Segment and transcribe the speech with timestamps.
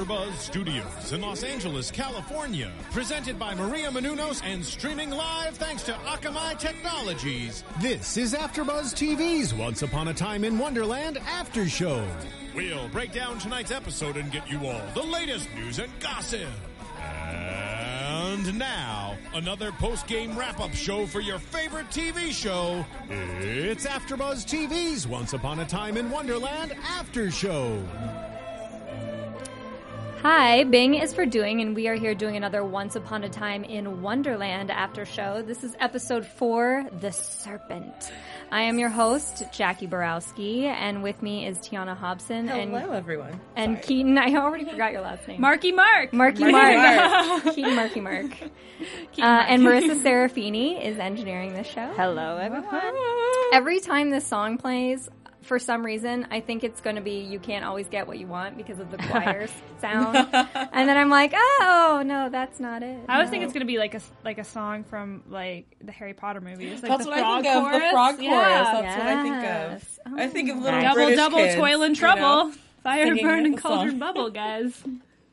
[0.00, 5.92] AfterBuzz Studios in Los Angeles, California, presented by Maria Menounos and streaming live thanks to
[5.92, 7.64] Akamai Technologies.
[7.82, 12.08] This is AfterBuzz TV's Once Upon a Time in Wonderland After Show.
[12.54, 16.48] We'll break down tonight's episode and get you all the latest news and gossip.
[16.98, 22.86] And now, another post-game wrap-up show for your favorite TV show.
[23.10, 27.82] It's AfterBuzz TV's Once Upon a Time in Wonderland After Show.
[30.22, 33.64] Hi, Bing is for doing, and we are here doing another Once Upon a Time
[33.64, 35.40] in Wonderland after show.
[35.40, 38.12] This is episode four, The Serpent.
[38.50, 43.40] I am your host, Jackie Borowski, and with me is Tiana Hobson Hello, and everyone.
[43.56, 44.18] and Keaton.
[44.18, 45.40] I already forgot your last name.
[45.40, 46.12] Marky Mark.
[46.12, 47.42] Marky Mark.
[47.54, 48.26] Keaton Marky Mark.
[48.42, 51.90] Uh, and Marissa Serafini is engineering this show.
[51.96, 52.94] Hello, everyone.
[53.54, 55.08] Every time this song plays,
[55.42, 58.26] for some reason, I think it's going to be "You Can't Always Get What You
[58.26, 59.48] Want" because of the choir
[59.80, 63.30] sound, and then I'm like, "Oh no, that's not it." I always No.
[63.32, 66.82] think it's gonna be like a like a song from like the Harry Potter movies.
[66.82, 67.62] Like That's the what I frog think of.
[67.62, 67.82] chorus.
[67.82, 68.22] The frog chorus.
[68.30, 68.80] Yeah.
[68.82, 69.98] That's what I think Yes.
[70.06, 70.12] of.
[70.14, 70.60] I think of oh.
[70.60, 72.20] little double British double kids, toil and you trouble.
[72.20, 72.52] know?
[72.82, 74.82] Fire singing burn and cauldron bubble, guys.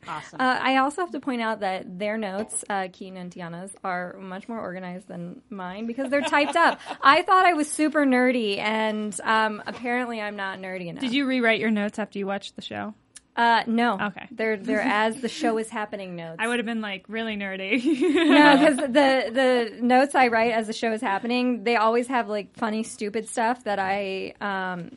[0.06, 0.40] Awesome.
[0.40, 4.16] Uh, I also have to point out that their notes, uh, Keaton and Tiana's, are
[4.18, 6.80] much more organized than mine because they're typed up.
[7.02, 11.02] I thought I was super nerdy, and um, apparently I'm not nerdy enough.
[11.02, 12.94] Did you rewrite your notes after you watched the show?
[13.38, 13.98] Uh, no.
[14.00, 14.26] Okay.
[14.32, 16.38] They're they're as the show is happening notes.
[16.40, 17.80] I would have been like really nerdy.
[18.00, 22.28] no, because the the notes I write as the show is happening, they always have
[22.28, 24.96] like funny, stupid stuff that I um,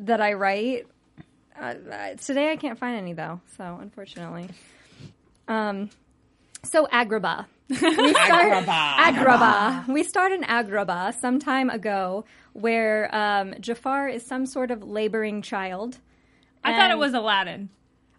[0.00, 0.86] that I write.
[1.60, 4.48] Uh, uh, today I can't find any though, so unfortunately.
[5.46, 5.90] Um,
[6.64, 7.46] so Agrabah.
[7.68, 8.94] We start, Agrabah.
[8.96, 9.88] Agrabah.
[9.88, 15.42] We start in Agrabah some time ago, where um, Jafar is some sort of laboring
[15.42, 15.98] child.
[16.64, 17.68] I thought it was Aladdin.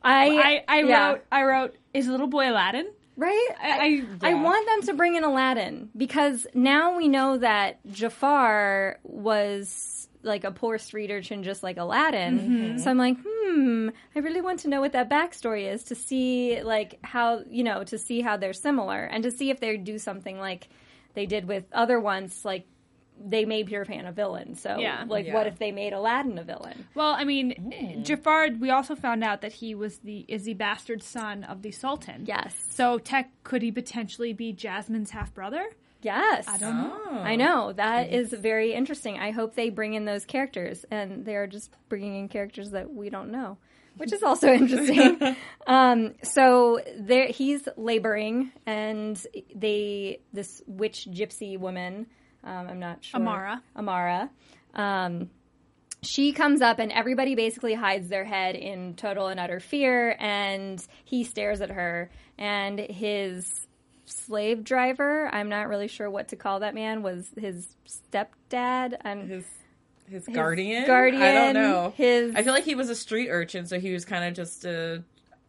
[0.03, 1.09] I I, I yeah.
[1.09, 2.91] wrote I wrote is little boy Aladdin?
[3.18, 3.50] Right?
[3.62, 9.00] I, I, I want them to bring in Aladdin because now we know that Jafar
[9.03, 12.39] was like a poor street urchin just like Aladdin.
[12.39, 12.77] Mm-hmm.
[12.79, 16.61] So I'm like, hmm, I really want to know what that backstory is to see
[16.63, 19.97] like how, you know, to see how they're similar and to see if they do
[19.97, 20.69] something like
[21.13, 22.65] they did with other ones like
[23.23, 24.55] they made Peter Pan a villain.
[24.55, 25.03] So Yeah.
[25.07, 25.33] like Yeah.
[25.35, 26.88] what if they made Aladdin a villain?
[26.95, 28.49] Well, I mean, Jafar.
[28.59, 32.23] We also found out that he was the is the bastard son of the Sultan.
[32.25, 32.55] Yes.
[32.69, 35.69] So, tech could he potentially be Jasmine's half brother?
[36.01, 36.47] Yes.
[36.47, 37.00] I don't know.
[37.12, 37.17] Oh.
[37.17, 39.19] I know that is very interesting.
[39.19, 42.94] I hope they bring in those characters, and they are just bringing in characters that
[42.94, 43.57] we don't know,
[43.97, 45.35] which is also interesting.
[45.67, 49.23] um, so there, he's laboring, and
[49.53, 52.07] they this witch gypsy woman.
[52.44, 53.19] Um, I'm not sure.
[53.19, 53.62] Amara.
[53.75, 54.29] Amara.
[54.73, 55.29] Um,
[56.03, 60.83] she comes up and everybody basically hides their head in total and utter fear and
[61.06, 63.68] he stares at her and his
[64.11, 68.99] slave driver i'm not really sure what to call that man was his stepdad um,
[69.05, 69.45] and His
[70.09, 70.85] his guardian.
[70.85, 71.94] guardian, I don't know.
[71.95, 74.66] his- I feel like he was a street urchin, so he was kind of just
[74.66, 75.03] a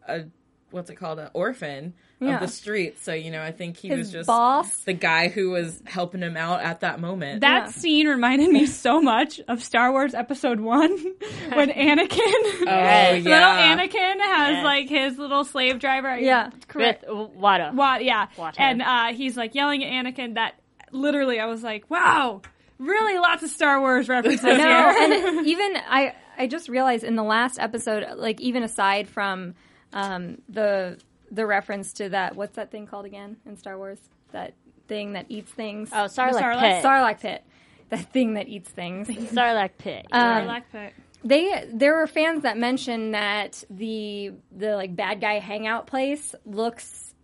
[0.07, 0.25] a
[0.73, 2.35] what's it called, an orphan Yeah.
[2.35, 2.99] of the street.
[3.01, 6.21] So you know, I think he his was just boss the guy who was helping
[6.23, 7.41] him out at that moment.
[7.43, 7.71] That Yeah.
[7.71, 10.91] scene reminded me so much of Star Wars Episode One,
[11.53, 13.25] when Anakin, oh Yes.
[13.25, 14.65] little Anakin, has Yes.
[14.65, 16.17] like his little slave driver.
[16.19, 17.05] yeah correct.
[17.09, 17.71] With water.
[17.75, 18.57] Wa- yeah, Water.
[18.61, 20.35] and uh, he's like yelling at Anakin.
[20.35, 20.55] That
[20.91, 22.43] literally, I was like, wow,
[22.79, 25.29] really lots of Star Wars references I know, here.
[25.39, 29.55] and even I, I just realized in the last episode, like even aside from
[29.93, 30.99] um, the
[31.31, 33.99] the reference to that, what's that thing called again in Star Wars?
[34.33, 34.55] That
[34.89, 35.91] thing that eats things.
[35.93, 36.61] Oh, Sarlacc Sarlacc?
[36.61, 36.85] pit.
[36.85, 37.45] Sarlacc pit.
[37.91, 39.09] That thing that eats things.
[39.09, 40.07] Sarlacc pit.
[40.13, 40.93] Um, Black Pit.
[41.25, 47.15] they there were fans that mentioned that the the like bad guy hangout place looks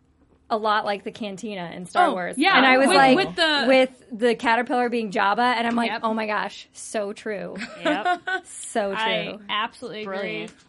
[0.50, 2.36] a lot like the cantina in Star Oh, Wars.
[2.38, 5.74] yeah, and I was with- like with the- with the caterpillar being Jabba, and I'm
[5.76, 6.00] like, Yep.
[6.04, 8.22] oh my gosh, so true, yep.
[8.44, 8.96] so true.
[8.98, 10.50] I absolutely Brilliant.
[10.50, 10.64] agree.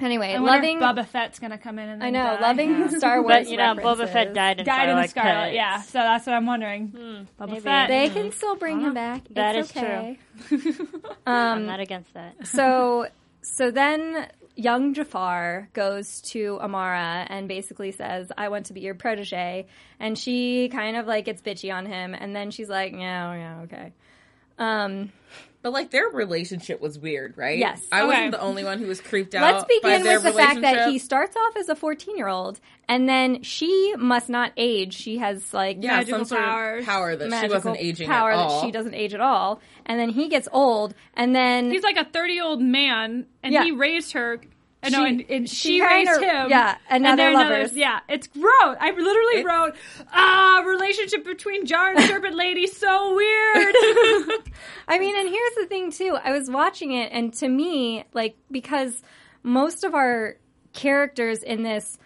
[0.00, 0.78] Anyway, I loving.
[0.78, 2.40] if Boba Fett's gonna come in and I know, die.
[2.40, 3.44] loving Star Wars.
[3.44, 5.44] But you know, Boba Fett died in died in the Sarlacc.
[5.46, 5.54] pit.
[5.54, 6.88] Yeah, so that's what I'm wondering.
[6.88, 7.60] Hmm, Boba maybe.
[7.60, 7.88] Fett.
[7.88, 8.14] They hmm.
[8.14, 8.94] can still bring him uh-huh.
[8.94, 9.28] back.
[9.30, 10.18] That it's is okay.
[11.26, 12.46] I'm um, not against that.
[12.46, 13.06] so
[13.42, 14.26] so then
[14.56, 19.66] young Jafar goes to Amara and basically says, I want to be your protege.
[19.98, 22.14] And she kind of like gets bitchy on him.
[22.14, 23.92] And then she's like, yeah, yeah, okay.
[24.58, 25.12] Um,
[25.62, 27.58] But like their relationship was weird, right?
[27.58, 27.86] Yes.
[27.92, 28.06] I Okay.
[28.08, 29.42] wasn't the only one who was creeped out.
[29.42, 32.28] let's by begin their with the fact that he starts off as a 14 year
[32.28, 34.94] old, and then she must not age.
[34.94, 36.80] She has like yeah magical some sort powers.
[36.80, 38.60] of power that she magical wasn't aging power at all.
[38.60, 39.60] that she doesn't age at all.
[39.84, 43.52] And then he gets old, and then He's like a 30 year old man, and
[43.52, 43.64] Yeah.
[43.64, 44.40] he raised her.
[44.82, 46.48] Uh, no, and, and she she, raised him.
[46.50, 47.76] yeah, and now they're another- lovers.
[47.76, 48.76] Yeah, it's wrote.
[48.80, 49.74] I literally It- wrote,
[50.12, 53.74] ah, relationship between Jar and Serpent Lady, so weird.
[54.88, 56.16] I mean, and here's the thing too.
[56.22, 59.02] I was watching it, and to me, like because
[59.42, 60.36] most of our
[60.72, 61.98] characters in this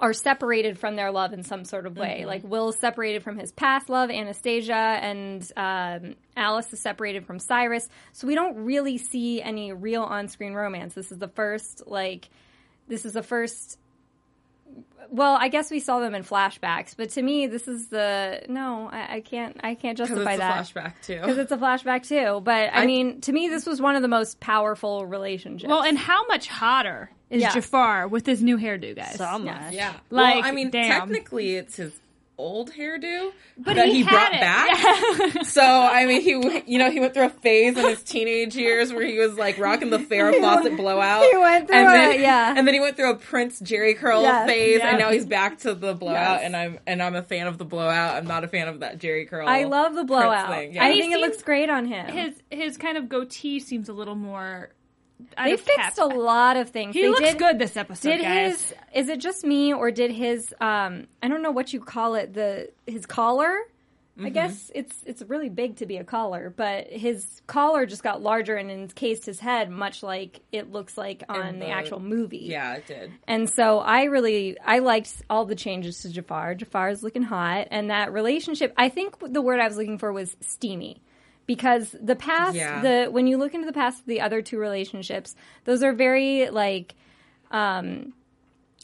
[0.00, 2.24] are separated from their love in some sort of way.
[2.24, 7.88] Like Will's separated from his past love, Anastasia, and um, Alice is separated from Cyrus.
[8.12, 10.94] So we don't really see any real on-screen romance.
[10.94, 12.28] This is the first, like,
[12.86, 13.78] this is the first.
[15.10, 18.88] Well, I guess we saw them in flashbacks, but to me, this is the no.
[18.90, 19.60] I, I can't.
[19.62, 21.20] I can't justify it's a that flashback too.
[21.20, 22.40] because it's a flashback too.
[22.40, 25.68] But I, I- mean, to me, this was one of the most powerful relationships.
[25.68, 27.52] well, and how much hotter is Yeah.
[27.52, 29.16] Jafar with his new hairdo, guys?
[29.16, 29.72] So much.
[29.74, 29.92] Yeah.
[30.08, 30.88] Like, well, I mean, damn.
[31.00, 31.92] technically, it's his
[32.42, 34.40] old hairdo But that he he, had brought it.
[34.40, 35.44] back.
[35.46, 38.92] so I mean, he you know he went through a phase in his teenage years
[38.92, 41.24] where he was like rocking the Farrah Fawcett blowout.
[41.30, 42.54] He went through and then, it, yeah.
[42.56, 44.88] and then he went through a Prince Jerry curl Yes, phase, yeah.
[44.90, 46.40] and now he's back to the blowout.
[46.40, 46.42] Yes.
[46.44, 48.16] And I'm and I'm a fan of the blowout.
[48.16, 49.48] I'm not a fan of that Jerry curl.
[49.48, 50.48] I love the blowout.
[50.50, 50.84] thing, yeah.
[50.84, 52.06] I He think it looks great on him.
[52.06, 54.70] His his kind of goatee seems a little more.
[55.42, 56.94] They fixed a lot of things.
[56.94, 58.62] He they looks did, good this episode, Did guys.
[58.70, 58.74] his?
[58.94, 60.54] Is it just me or did his?
[60.60, 62.34] Um, I don't know what you call it.
[62.34, 63.56] The his collar.
[64.14, 64.28] I Mm-hmm.
[64.34, 68.56] guess it's it's really big to be a collar, but his collar just got larger
[68.56, 72.36] and encased his head, much like it looks like on the, the- actual movie.
[72.44, 73.10] Yeah, it did.
[73.26, 76.56] And so I really I liked all the changes to Jafar.
[76.56, 78.74] Jafar is looking hot, and that relationship.
[78.76, 81.00] I think the word I was looking for was steamy,
[81.46, 82.80] because the past Yeah.
[82.82, 85.34] the when you look into the past of the other two relationships,
[85.64, 86.94] those are very like,
[87.50, 88.12] um,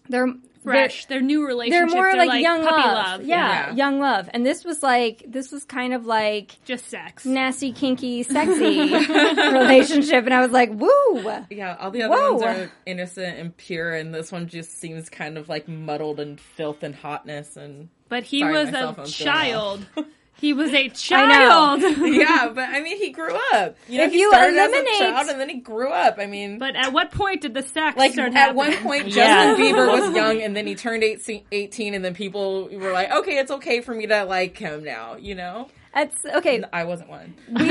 [0.09, 1.07] they're fresh.
[1.07, 2.15] They're, Their new relationships they're relationships.
[2.17, 3.21] more are like, young puppy love.
[3.21, 3.23] love.
[3.27, 3.75] Yeah, Yeah.
[3.75, 4.29] young love.
[4.35, 7.25] And this was like this was kind of like just sex.
[7.25, 8.93] nasty, kinky, sexy
[9.53, 11.23] relationship, and I was like, woo.
[11.51, 12.33] Yeah, all the other Whoa.
[12.35, 16.37] ones are innocent and pure, and this one just seems kind of like muddled in
[16.37, 17.89] filth and hotness and.
[18.09, 19.11] But he was a phone's going off.
[19.15, 19.87] child.
[20.41, 21.81] he was a child.
[22.01, 23.77] yeah, but I mean, he grew up.
[23.89, 26.17] You know, If he you started as eliminate- a child and then he grew up.
[26.19, 28.57] I mean, But at what point did the sex like start at happening?
[28.57, 29.55] one point, Yeah.
[29.55, 33.11] Justin Bieber was young, and then he turned 18, 18, and then people were like,
[33.11, 36.63] "Okay, it's okay for me to like him now." You know, That's okay.
[36.73, 37.35] I wasn't one.
[37.57, 37.63] Are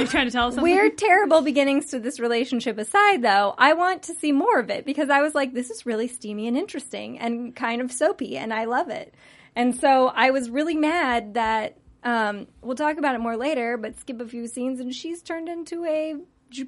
[0.00, 0.62] you trying to tell us something?
[0.62, 4.84] Weird, terrible beginnings to this relationship aside, though, I want to see more of it
[4.84, 8.52] because I was like, this is really steamy and interesting and kind of soapy, and
[8.52, 9.14] I love it.
[9.56, 13.98] And so I was really mad that um, we'll talk about it more later, but
[13.98, 16.14] skip a few scenes, and she's turned into a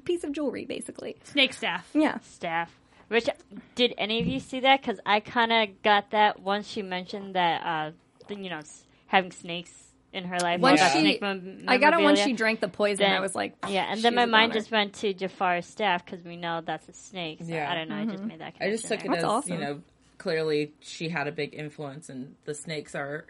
[0.05, 1.17] piece of jewelry, basically.
[1.23, 1.89] Snake staff.
[1.93, 2.19] Yeah.
[2.19, 2.75] Staff.
[3.09, 3.27] Which
[3.75, 4.81] did any of you see that?
[4.81, 7.91] Because I kind of got that once she mentioned that, uh,
[8.27, 9.71] the- you know, s- having snakes
[10.13, 10.61] in her life.
[10.61, 13.03] Once all she, mem- I got it once she drank the poison.
[13.03, 16.23] Then- I was like, Yeah, and then my mind just went to Jafar's staff because
[16.23, 17.39] we know that's a snake.
[17.41, 17.69] So Yeah.
[17.71, 17.95] I don't know.
[17.97, 18.53] I just made that.
[18.61, 19.11] I just connection took it there.
[19.11, 19.53] That's as awesome.
[19.53, 19.81] you know,
[20.17, 23.25] clearly she had a big influence, and the snakes are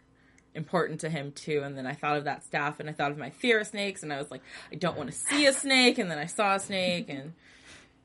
[0.55, 1.61] important to him too.
[1.63, 4.03] And then I thought of that staff, and I thought of my fear of snakes,
[4.03, 4.41] and I was like,
[4.71, 7.33] I don't want to see a snake, and then I saw a snake, and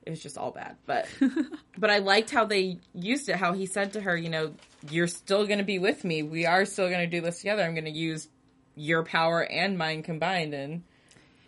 [0.05, 0.77] it was just all bad.
[0.87, 1.09] But
[1.79, 3.37] but I liked how they used it.
[3.37, 4.55] How he said to her, you know,
[4.91, 6.23] you're still going to be with me.
[6.23, 7.63] We are still going to do this together.
[7.63, 8.29] I'm going to use
[8.75, 10.83] your power and mine combined, and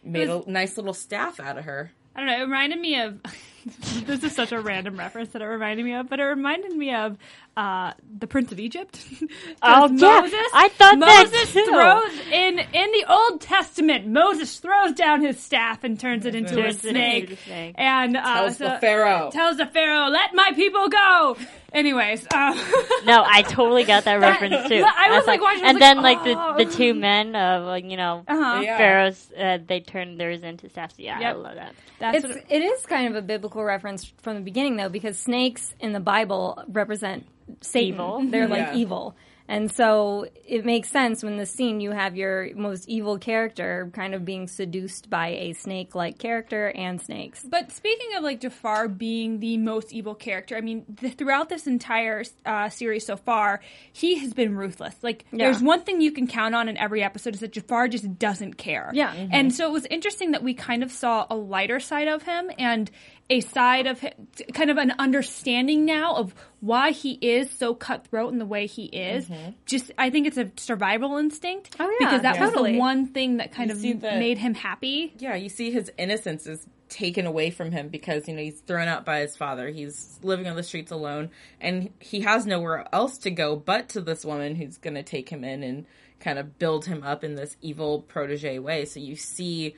[0.05, 1.93] made was- a nice little staff out of her.
[2.15, 2.39] I don't know.
[2.39, 3.21] It reminded me of.
[4.07, 6.95] this is such a random reference that it reminded me of, but it reminded me
[6.95, 7.19] of
[7.57, 9.05] uh, the Prince of Egypt.
[9.63, 10.23] Oh, yeah.
[10.55, 11.65] I thought that Moses too.
[11.67, 14.07] throws in in the Old Testament.
[14.07, 18.17] Moses throws down his staff and turns it into a Turns it into snake, and
[18.17, 19.31] uh, Tells the Pharaoh.
[19.31, 21.37] tells the Pharaoh, "Let my people go."
[21.73, 22.55] Anyways, um,
[23.05, 24.83] No, I totally got that reference too.
[24.85, 26.59] I was, That's like, watching, I was and like, then like oh.
[26.59, 28.61] the the two men of like you know uh-huh.
[28.63, 28.79] Yeah.
[28.79, 30.95] pharaohs, uh, they turned theirs into staffs.
[30.99, 31.75] Yeah, I love that.
[31.99, 35.19] That's It's what it is kind of a biblical reference from the beginning though, because
[35.19, 37.50] snakes in the Bible represent Satan.
[37.75, 38.23] Evil.
[38.31, 39.17] They're like evil.
[39.49, 44.15] And so it makes sense when the scene you have your most evil character kind
[44.15, 47.43] of being seduced by a snake like character and snakes.
[47.43, 51.67] But speaking of like Jafar being the most evil character, I mean, th- throughout this
[51.67, 53.61] entire uh, series so far,
[53.93, 54.95] he has been ruthless.
[55.03, 55.47] Like, Yeah.
[55.47, 58.55] there's one thing you can count on in every episode is that Jafar just doesn't
[58.55, 58.93] care.
[58.95, 59.13] Yeah.
[59.33, 62.53] And so it was interesting that we kind of saw a lighter side of him
[62.57, 62.89] and
[63.31, 64.13] a side of him,
[64.53, 68.87] kind of an understanding now of why he is so cutthroat in the way he
[68.87, 69.27] is.
[69.27, 69.51] Mm-hmm.
[69.65, 71.77] Just I think it's a survival instinct.
[71.79, 72.73] Oh, yeah, because that was totally.
[72.73, 75.15] the one thing that kind You of the- made him happy.
[75.19, 78.89] Yeah, you see his innocence is taken away from him because you know he's thrown
[78.89, 79.69] out by his father.
[79.69, 84.01] He's living on the streets alone, and he has nowhere else to go but to
[84.01, 85.87] this woman who's going to take him in and
[86.19, 88.85] kind of build him up in this evil protege way.
[88.85, 89.77] So you see,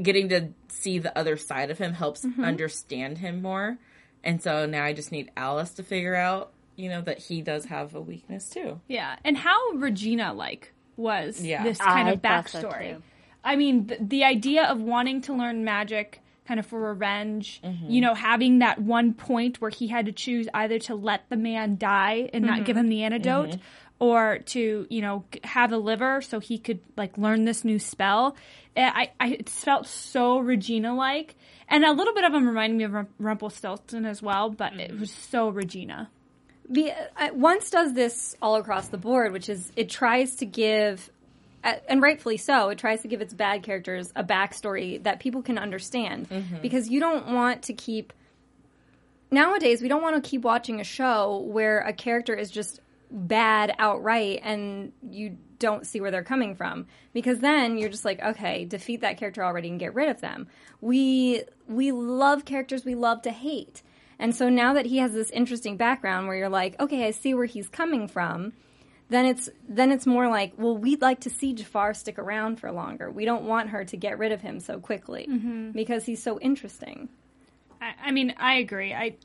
[0.00, 3.78] getting to see the other side of him helps understand him more.
[4.22, 7.66] And so now I just need Alice to figure out, you know, that he does
[7.66, 8.80] have a weakness too.
[8.88, 11.62] Yeah, and how Regina like was Yeah.
[11.62, 13.02] this kind I of thought so, backstory.
[13.44, 17.60] I mean, the, the idea of wanting to learn magic, kind of for revenge.
[17.62, 17.90] Mm-hmm.
[17.90, 21.36] You know, having that one point where he had to choose either to let the
[21.36, 22.64] man die and not Mm-hmm.
[22.64, 23.58] give him the antidote.
[24.04, 28.36] Or to you know have a liver so he could like learn this new spell,
[28.76, 31.36] Eh, I, I it felt so Regina like,
[31.68, 34.80] and a little bit of him reminded me of Rum- Rumpelstiltskin as well, but Mm-hmm.
[34.94, 36.10] it was so Regina.
[36.70, 41.08] Be, uh, once does this all across the board, which is it tries to give,
[41.62, 45.42] uh, and rightfully so, it tries to give its bad characters a backstory that people
[45.42, 46.26] can understand
[46.62, 48.12] because you don't want to keep.
[49.30, 52.80] Nowadays, we don't want to keep watching a show where a character is just
[53.10, 56.86] bad outright and you don't see where they're coming from.
[57.12, 60.48] Because then you're just like okay defeat that character already and get rid of them.
[60.80, 63.82] We we love characters we love to hate.
[64.18, 67.34] And so now that he has this interesting background where you're like okay i see
[67.34, 68.52] where he's coming from
[69.08, 72.70] then it's then it's more like well we'd like to see jafar stick around for
[72.72, 73.10] longer.
[73.10, 75.72] We don't want her to get rid of him so quickly mm-hmm.
[75.72, 77.08] because he's so interesting.
[77.80, 78.94] I, I mean, I agree.
[78.94, 79.16] I,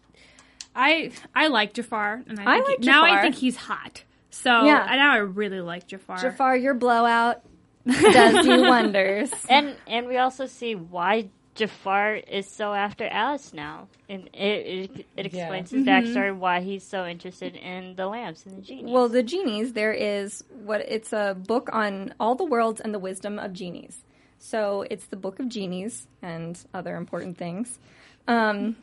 [0.81, 4.03] I, I like Jafar, and I, I think like he- now I think he's hot.
[4.31, 4.85] So Yeah.
[4.87, 6.17] I now I really like Jafar.
[6.21, 7.41] jafar your blowout
[7.85, 13.87] does you wonders And and we also see why Jafar is so after Alice now,
[14.07, 15.41] and it it, it Yeah.
[15.41, 18.93] explains his backstory why he's so interested in the lamps and the genies.
[18.93, 22.99] Well, the genies, there is what it's a book on all the worlds and the
[22.99, 23.97] wisdom of genies.
[24.37, 27.77] So it's the book of genies and other important things.
[28.25, 28.77] Um,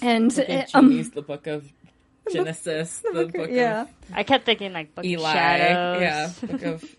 [0.00, 1.70] and The uh, um, Genie's the book of
[2.32, 6.00] Genesis, the book, yeah, of I kept thinking like Book Eli, of Shadows.
[6.02, 6.96] yeah, book of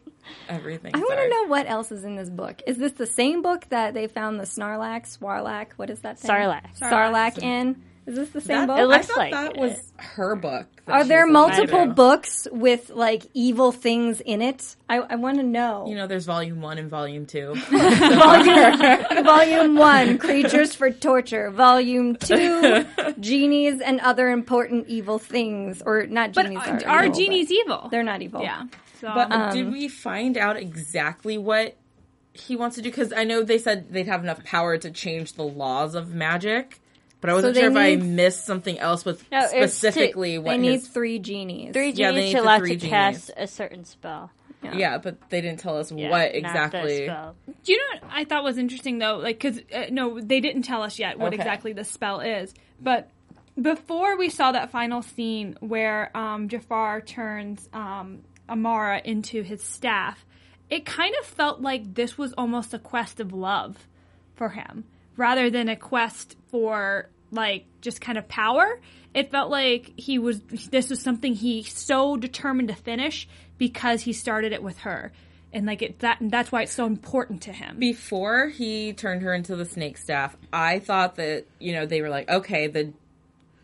[0.49, 0.91] everything.
[0.93, 2.61] I want to know what else is in this book.
[2.67, 5.73] Is this the same book that they found the Snarlack, Swarlack?
[5.77, 6.19] What is that?
[6.19, 6.29] Thing?
[6.29, 6.77] Sarlacc.
[6.79, 7.83] Sarlacc in.
[8.05, 8.79] Is this the same That- book?
[8.79, 9.59] It looks I thought like that it.
[9.61, 10.67] was her book.
[10.87, 14.75] Are there multiple books with like evil things in it?
[14.89, 15.85] I, I want to know.
[15.87, 17.55] You know, there's volume one and volume two.
[17.71, 21.49] Volume, volume one, creatures for torture.
[21.51, 22.85] Volume two,
[23.19, 25.81] genies and other important evil things.
[25.85, 27.87] Or not but genies are, are, are evil, genies evil?
[27.89, 28.41] They're not evil.
[28.41, 28.63] yeah.
[28.99, 31.75] So But uh, Um, did we find out exactly what
[32.33, 32.89] he wants to do?
[32.89, 36.79] Because I know they said they'd have enough power to change the laws of magic,
[37.23, 40.33] but I wasn't they sure if I missed something else with No, it's to- specifically
[40.33, 40.87] They what need his.
[40.89, 41.73] three genies.
[41.73, 44.29] Three Yeah, they genies need to the allow three to cast a certain spell.
[44.61, 44.97] Yeah, yeah.
[44.97, 47.07] but they didn't tell us Yeah, what exactly.
[47.07, 49.17] Do you know what I thought was interesting though?
[49.17, 51.41] Like, because uh, no, they didn't tell us yet what Okay.
[51.41, 52.53] exactly the spell is.
[52.81, 53.09] But
[53.61, 60.25] before we saw that final scene where um, Jafar turns um, Amara into his staff,
[60.69, 63.77] it kind of felt like this was almost a quest of love
[64.35, 64.85] for him,
[65.17, 68.79] rather than a quest for like just kind of power.
[69.13, 70.41] It felt like he was.
[70.41, 75.11] This was something he so determined to finish because he started it with her
[75.53, 77.77] and like it that that's why it's so important to him.
[77.77, 82.09] Before he turned her into the snake staff, I thought that you know they were
[82.09, 82.91] like, okay, the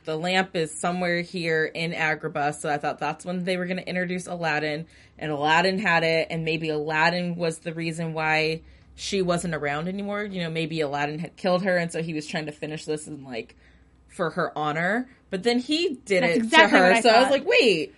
[0.06, 3.78] the lamp is somewhere here in Agrabah, so I thought that's when they were going
[3.78, 4.86] to introduce Aladdin,
[5.18, 8.62] and Aladdin had it, and maybe Aladdin was the reason why
[9.00, 10.24] she wasn't around anymore.
[10.24, 13.08] You know, maybe Aladdin had killed her, and so he was trying to finish this
[13.08, 13.56] and like
[14.10, 15.10] for her honor.
[15.30, 17.46] But then he did That's it exactly to her, what I so I was like,
[17.48, 17.96] wait,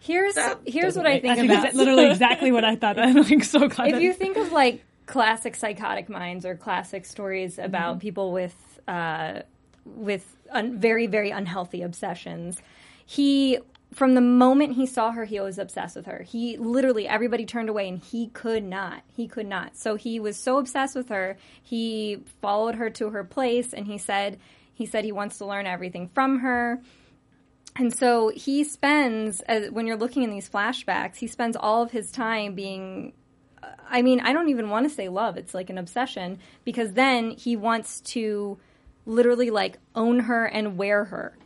[0.00, 2.98] Here's That here's doesn't what I make- think That's about literally exactly what I thought.
[2.98, 3.88] I'm like so glad.
[3.94, 8.54] if you think of like classic psychotic minds or classic stories about people with
[8.86, 9.40] uh,
[9.86, 12.60] with un- very very unhealthy obsessions,
[13.06, 13.58] he
[13.94, 16.24] from the moment he saw her, he was obsessed with her.
[16.26, 19.02] He literally everybody turned away, and he could not.
[19.16, 19.76] He could not.
[19.76, 23.98] So he was so obsessed with her, he followed her to her place, and he
[23.98, 24.40] said
[24.72, 26.82] he said he wants to learn everything from her.
[27.76, 31.92] And so he spends, as, when you're looking in these flashbacks, he spends all of
[31.92, 33.12] his time being.
[33.88, 35.36] I mean, I don't even want to say love.
[35.36, 38.58] It's like an obsession because then he wants to
[39.06, 41.36] literally like own her and wear her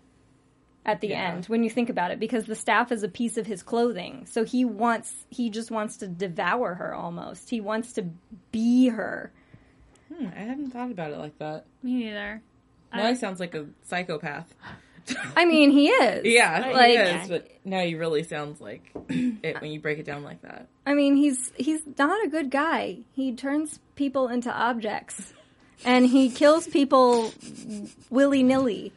[0.86, 1.32] at the Yeah.
[1.34, 4.24] end when you think about it because the staff is a piece of his clothing.
[4.26, 7.50] So he wants, he just wants to devour her almost.
[7.50, 8.06] He wants to
[8.52, 9.32] be her.
[10.12, 11.66] hmm, I hadn't thought about it like that.
[11.82, 12.40] me neither.
[12.94, 14.54] Now he sounds like a psychopath.
[15.36, 16.22] I mean, he is.
[16.34, 20.06] Yeah, Like- he is, but now he really sounds like it when you break it
[20.06, 20.68] down like that.
[20.86, 23.00] I mean, he's he's not a good guy.
[23.12, 25.34] He turns people into objects,
[25.84, 27.32] and he kills people
[28.10, 28.92] willy nilly.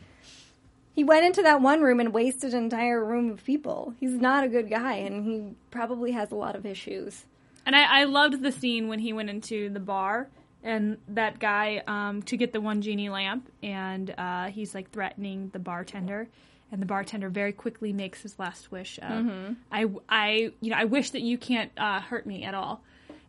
[0.93, 3.93] He went into that one room and wasted an entire room of people.
[4.00, 7.25] He's not a good guy, and he probably has a lot of issues.
[7.65, 10.27] And I, I loved the scene when he went into the bar
[10.63, 15.50] and that guy um, to get the one genie lamp, and uh, he's like threatening
[15.53, 16.27] the bartender,
[16.71, 19.00] and the bartender very quickly makes his last wish.
[19.01, 19.25] Of,
[19.71, 22.83] I, I, you know, I wish that you can't uh, hurt me at all.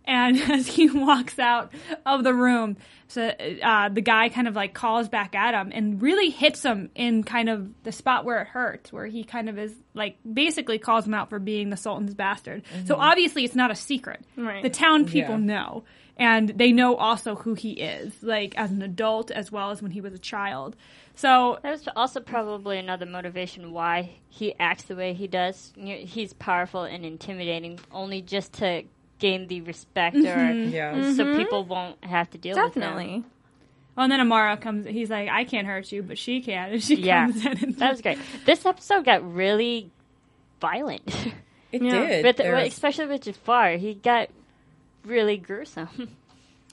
[0.05, 1.73] And as he walks out
[2.05, 2.77] of the room,
[3.09, 6.91] so uh, the guy kind of like calls back at him and really hits him
[6.95, 10.79] in kind of the spot where it hurts, where he kind of is like basically
[10.79, 12.63] calls him out for being the Sultan's bastard.
[12.87, 14.25] So obviously it's not a secret.
[14.37, 14.63] Right.
[14.63, 15.45] The town people Yeah.
[15.45, 15.85] know,
[16.17, 19.91] and they know also who he is, like as an adult as well as when
[19.93, 20.75] he was a child.
[21.15, 25.73] So That was also probably another motivation why he acts the way he does.
[25.77, 28.85] He's powerful and intimidating, only just to
[29.23, 30.71] gain the respect, or mm-hmm.
[30.75, 30.93] Yeah.
[31.15, 31.39] so mm-hmm.
[31.39, 32.83] people won't have to deal with him.
[32.83, 33.25] Definitely.
[33.95, 34.87] Well, and then Amara comes.
[34.87, 37.59] He's like, "I can't hurt you, but she can." And she Yeah, comes in.
[37.65, 38.19] And that was great.
[38.45, 39.91] This episode got really
[40.61, 41.03] violent,
[41.73, 42.07] It Yeah.
[42.07, 42.25] did.
[42.25, 43.77] with There was- especially with Jafar.
[43.77, 44.29] He got
[45.05, 45.89] really gruesome.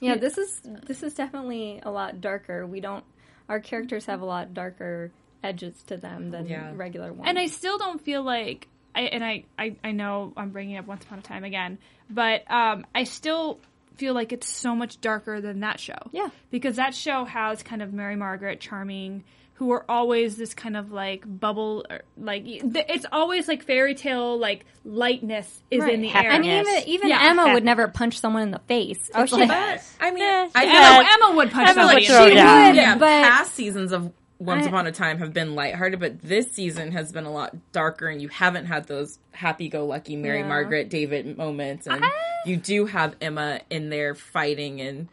[0.02, 2.66] Yeah, this is this is definitely a lot darker.
[2.66, 3.04] We don't.
[3.50, 5.12] Our characters have a lot darker
[5.44, 6.72] edges to them than Yeah.
[6.74, 7.28] regular ones.
[7.28, 8.66] and I still don't feel like.
[8.94, 11.78] I, and I, I, I know I'm bringing up Once Upon a Time again,
[12.08, 13.58] but um, I still
[13.96, 15.98] feel like it's so much darker than that show.
[16.12, 16.28] Yeah.
[16.50, 20.90] because that show has kind of Mary Margaret, charming, who are always this kind of
[20.90, 26.24] like bubble, or, like it's always like fairy tale, like lightness is in the Right.
[26.24, 26.30] air.
[26.32, 26.66] and Yes.
[26.66, 27.18] even even Yeah.
[27.30, 29.10] Emma would never punch someone in the face.
[29.14, 29.96] Oh, It's she like- does.
[30.00, 31.08] I mean, Yeah, I know Emma.
[31.26, 32.06] Emma would punch Emma would somebody.
[32.06, 32.56] throw in the down.
[32.56, 32.66] face.
[32.68, 36.22] would, yeah, but- past seasons of Once I- Upon a Time have been lighthearted, but
[36.22, 40.48] this season has been a lot darker, and you haven't had those happy-go-lucky Mary Yeah.
[40.48, 42.02] Margaret David moments, and
[42.46, 45.08] you do have Emma in there fighting, and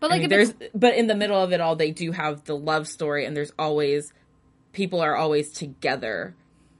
[0.00, 2.10] But I like, mean, if there's but in the middle of it all, they do
[2.10, 4.12] have the love story, and there's always
[4.72, 6.34] people are always together.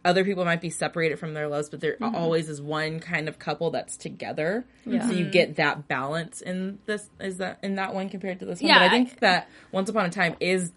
[0.05, 2.17] Other people might be separated from their loves, but there mm-hmm.
[2.17, 4.65] always is one kind of couple that's together.
[4.85, 5.07] Yeah.
[5.07, 5.31] So you mm-hmm.
[5.31, 8.69] get that balance in this is that in that one compared to this one.
[8.69, 10.73] Yeah, but I I- think that Once Upon a Time is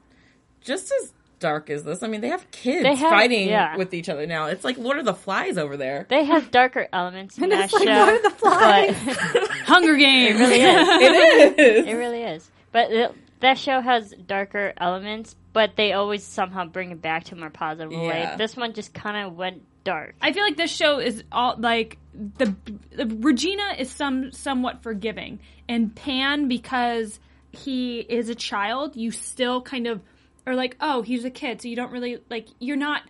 [0.65, 2.01] just as dark as this.
[2.01, 3.78] I mean, they have kids They have- fighting yeah.
[3.78, 4.45] with each other now.
[4.47, 6.06] It's like Lord of the Flies over there.
[6.10, 7.99] They have darker elements in that it's like, show.
[7.99, 8.95] what are the flies?
[9.34, 10.39] but- Hunger Games.
[10.39, 10.88] It really is.
[11.01, 11.86] It is.
[11.88, 12.49] It really is.
[12.71, 17.36] But it, that show has darker elements, but they always somehow bring it back to
[17.36, 18.08] a more positive Yeah.
[18.08, 18.36] way.
[18.38, 20.15] This one just kind of went dark.
[20.21, 22.56] I feel like this show is all like the,
[22.95, 27.19] the Regina is some somewhat forgiving, and Pan because
[27.51, 30.01] he is a child, you still kind of
[30.45, 33.01] are like, oh, he's a kid, so you don't really like you're not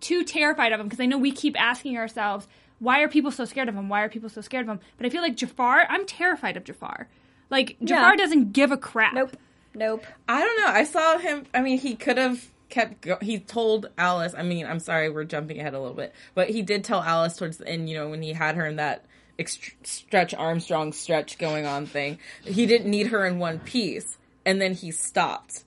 [0.00, 2.46] too terrified of him because I know we keep asking ourselves.
[2.80, 3.88] Why are people so scared of him?
[3.88, 4.80] Why are people so scared of him?
[4.96, 7.08] But I feel like Jafar, I'm terrified of Jafar.
[7.50, 8.16] Like Jafar Yeah.
[8.16, 9.14] doesn't give a crap.
[9.14, 9.36] nope,
[9.74, 10.04] nope.
[10.28, 10.66] I don't know.
[10.66, 11.44] I saw him.
[11.54, 13.00] I mean, he could have kept.
[13.02, 14.34] Go- he told Alice.
[14.36, 17.36] I mean, I'm sorry, we're jumping ahead a little bit, but he did tell Alice
[17.36, 17.88] towards the end.
[17.88, 19.04] You know, when he had her in that
[19.38, 24.60] ext- stretch Armstrong stretch going on thing, he didn't need her in one piece, and
[24.60, 25.64] then he stopped.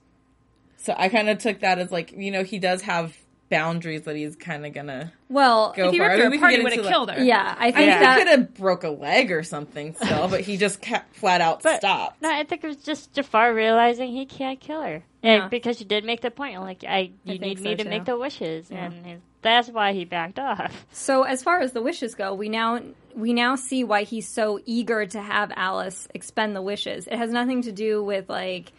[0.78, 3.14] So I kind of took that as like, you know, he does have
[3.50, 6.04] boundaries that he's kind of gonna Well, go If he for.
[6.04, 7.24] I ripped mean, her we can apart, he would have killed like- her.
[7.24, 10.28] yeah, I I think mean, that he could have broke a leg or something still,
[10.28, 12.20] but he just kept flat out But- stopped.
[12.20, 15.02] No, I think it was just Jafar realizing he can't kill her.
[15.22, 15.32] Yeah.
[15.42, 17.84] And because you did make the point, like I, you think need so, me to
[17.84, 17.88] too.
[17.90, 20.86] make the wishes, and that's why he backed off.
[20.92, 22.80] So as far as the wishes go, we now
[23.16, 27.06] we now see why he's so eager to have Alice expend the wishes.
[27.06, 28.72] It has nothing to do with like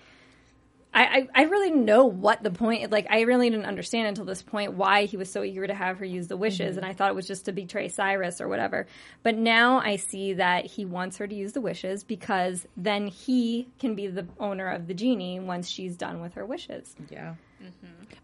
[0.91, 4.25] I, I, I really didn't know what the point like I really didn't understand until
[4.25, 6.93] this point why he was so eager to have her use the wishes and I
[6.93, 8.88] thought it was just to betray Cyrus or whatever.
[9.21, 13.67] But now I see that he wants her to use the wishes because then he
[13.80, 16.95] can be the owner of the genie once she's done with her wishes.
[17.12, 17.36] yeah.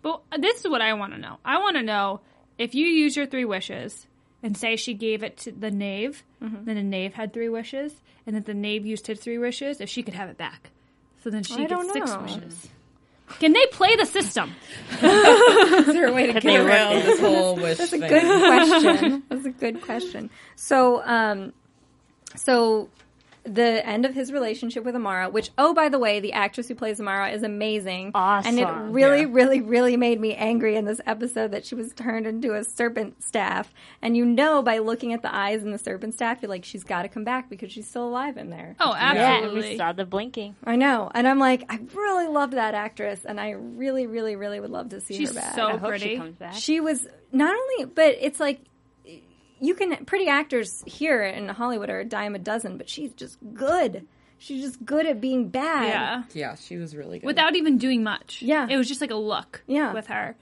[0.01, 1.37] But this is what I want to know.
[1.45, 2.21] I want to know
[2.57, 4.07] if you use your three wishes
[4.41, 6.65] and say she gave it to the knave, Mm-hmm.
[6.65, 9.89] then the knave had three wishes, and that the knave used his three wishes, if
[9.89, 10.69] she could have it back.
[11.25, 12.19] So then she I gets don't six know.
[12.21, 12.69] wishes.
[13.39, 14.53] Can they play the system?
[14.91, 17.05] Is there a way to they get work around it?
[17.07, 18.09] this whole wish That's a thing?
[18.09, 19.23] good question.
[19.29, 20.29] That's a good question.
[20.55, 21.51] So, um,
[22.35, 22.89] so
[23.45, 26.75] the end of his relationship with Amara, which oh by the way, the actress who
[26.75, 28.11] plays Amara is amazing.
[28.15, 28.57] Awesome.
[28.57, 29.27] And it really, Yeah.
[29.29, 33.23] really, really made me angry in this episode that she was turned into a serpent
[33.23, 33.71] staff.
[34.01, 36.83] And you know by looking at the eyes in the serpent staff, you're like, she's
[36.83, 38.75] gotta come back because she's still alive in there.
[38.79, 39.69] Oh, Yeah, and absolutely.
[39.71, 40.55] we saw the blinking.
[40.63, 41.11] I know.
[41.13, 44.89] And I'm like, I really loved that actress and I really, really, really would love
[44.89, 45.55] to see She's her back.
[45.55, 46.09] so I hope pretty.
[46.09, 46.53] she comes back.
[46.55, 48.61] She was not only, but it's like
[49.59, 53.37] you can pretty actors here in Hollywood are a dime a dozen, but she's just
[53.53, 54.05] good.
[54.37, 55.87] She's just good at being bad.
[55.87, 56.23] yeah.
[56.33, 57.25] Yeah, she was really good.
[57.25, 58.41] Without even doing much.
[58.41, 58.67] Yeah.
[58.69, 59.93] It was just like a look Yeah.
[59.93, 60.35] with her.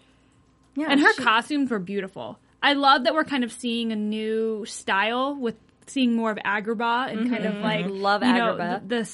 [0.75, 0.87] yeah.
[0.89, 2.39] And her she- costumes were beautiful.
[2.61, 7.11] I love that we're kind of seeing a new style with seeing more of Agrabah
[7.11, 8.01] and kind of like Mm-hmm.
[8.01, 9.09] Love you know, the, the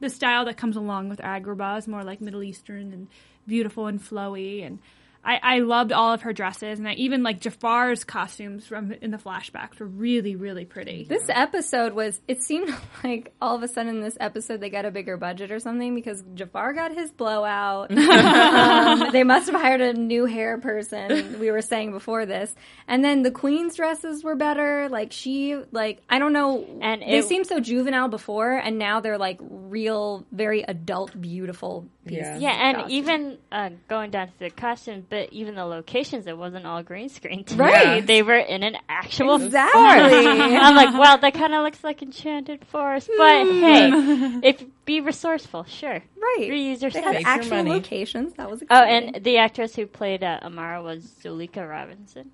[0.00, 3.08] the style that comes along with Agrabah is more like Middle Eastern and
[3.46, 4.78] beautiful and flowy and
[5.26, 9.10] I, I loved all of her dresses and I even like Jafar's costumes from in
[9.10, 11.04] the flashbacks were really really pretty.
[11.04, 12.72] This episode was, it seemed
[13.04, 15.94] like all of a sudden in this episode they got a bigger budget or something
[15.94, 17.90] because Jafar got his blowout.
[17.96, 22.54] um, they must have hired a new hair person, we were saying before this.
[22.86, 24.88] And then the queen's dresses were better.
[24.88, 26.64] Like she, like, I don't know.
[26.80, 32.40] And they seemed so juvenile before and now they're like real, very adult, beautiful pieces.
[32.40, 32.46] Yeah.
[32.46, 32.94] Yeah, and Costumes.
[32.94, 37.08] even uh, going down to the costumes, but even the locations, it wasn't all green
[37.08, 37.44] screen.
[37.54, 38.06] Right.
[38.06, 39.80] They were in an actual Exactly.
[39.80, 40.26] forest.
[40.62, 43.08] I'm like, wow, that kind of looks like Enchanted Forest.
[43.16, 43.90] But hey,
[44.42, 46.02] if be resourceful, sure.
[46.16, 46.48] Right.
[46.50, 47.04] Reuse your They stuff.
[47.04, 47.70] had Make actual money.
[47.70, 48.34] locations.
[48.34, 52.30] That was Oh, and the actress who played uh, Amara was Zuleikha Robinson.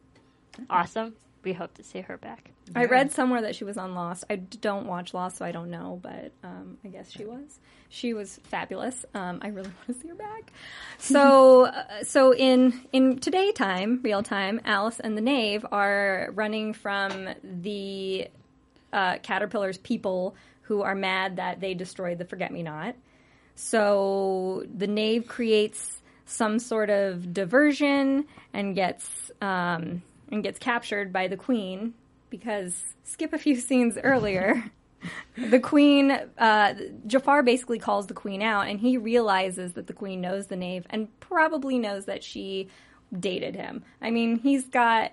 [0.68, 1.14] Awesome.
[1.42, 2.50] We hope to see her back.
[2.74, 4.24] I read somewhere that she was on Lost.
[4.30, 7.58] I don't watch Lost, so I don't know, but um, I guess she was.
[7.88, 9.04] She was fabulous.
[9.14, 10.52] Um, I really want to see her back.
[10.98, 16.74] So, uh, so in in today time, real time, Alice and the Knave are running
[16.74, 18.28] from the
[18.92, 22.94] uh, caterpillars people who are mad that they destroyed the Forget Me Not.
[23.56, 30.02] So the knave creates some sort of diversion and gets um,
[30.32, 31.94] and gets captured by the queen
[32.30, 34.64] because skip a few scenes earlier.
[35.36, 36.74] The queen, uh,
[37.06, 40.86] Jafar basically calls the queen out, and he realizes that the queen knows the knave
[40.90, 42.68] and probably knows that she
[43.18, 43.84] dated him.
[44.00, 45.12] I mean, he's got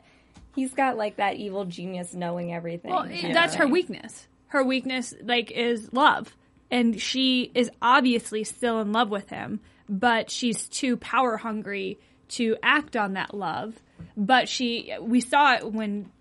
[0.55, 2.91] he's got like that evil genius knowing everything.
[2.91, 4.27] Well, that's her weakness.
[4.47, 6.35] Her weakness, like, is love,
[6.71, 12.57] and she is obviously still in love with him, but she's too power hungry to
[12.61, 13.75] act on that love.
[14.17, 16.11] But she, we saw it when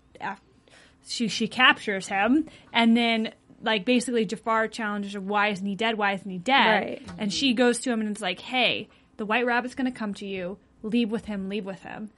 [1.05, 5.97] she she captures him, and then like basically Jafar challenges her, "Why isn't he dead?
[5.97, 7.01] Why isn't he dead?" Right.
[7.17, 10.13] And she goes to him and it's like, "Hey, the White Rabbit's going to come
[10.15, 10.57] to you.
[10.83, 11.49] Leave with him.
[11.49, 12.11] Leave with him."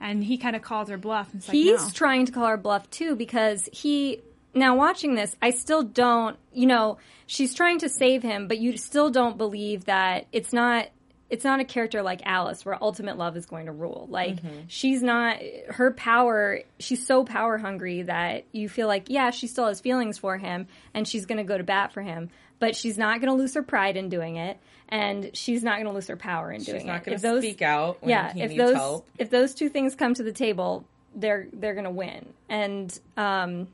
[0.00, 1.32] And he kind of calls her bluff.
[1.32, 1.90] And it's like, He's no.
[1.90, 4.22] trying to call her bluff too because he
[4.54, 8.76] now watching this, I still don't, you know, she's trying to save him, but you
[8.76, 10.88] still don't believe that it's not
[11.30, 14.06] it's not a character like Alice where ultimate love is going to rule.
[14.10, 14.38] Like
[14.68, 15.36] she's not
[15.68, 20.16] her power, she's so power hungry that you feel like yeah, she still has feelings
[20.18, 23.30] for him and she's going to go to bat for him, but she's not going
[23.30, 26.50] to lose her pride in doing it and she's not going to lose her power
[26.50, 27.04] in doing She's not it.
[27.04, 29.06] going to those- speak out when yeah, he if needs those help.
[29.18, 32.26] if those two things come to the table, they're they're gonna win.
[32.48, 33.68] And um,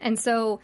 [0.00, 0.60] and so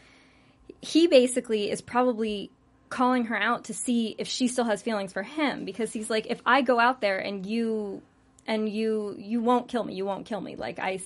[0.81, 2.51] he basically is probably
[2.93, 6.27] calling her out to see if she still has feelings for him because he's like,
[6.27, 8.03] if I go out there and you
[8.47, 10.57] and you you won't kill me, you won't kill me.
[10.57, 11.01] Like I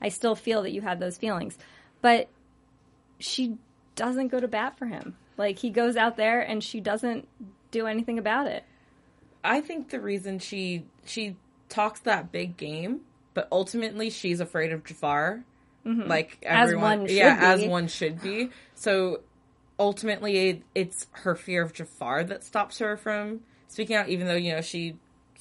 [0.00, 1.58] I still feel that you had those feelings,
[2.00, 2.28] but
[3.18, 3.58] she
[3.96, 5.16] doesn't go to bat for him.
[5.36, 7.26] Like he goes out there and she doesn't
[7.72, 8.62] do anything about it.
[9.42, 11.36] I think the reason she she
[11.68, 13.00] talks that big game,
[13.34, 15.42] but ultimately she's afraid of Jafar.
[15.84, 16.46] Like Mm-hmm.
[16.46, 17.64] As everyone, one should yeah, be.
[17.64, 18.50] as one should be.
[18.76, 19.22] So
[19.78, 24.08] ultimately, it's her fear of Jafar that stops her from speaking out.
[24.08, 24.96] Even though you know she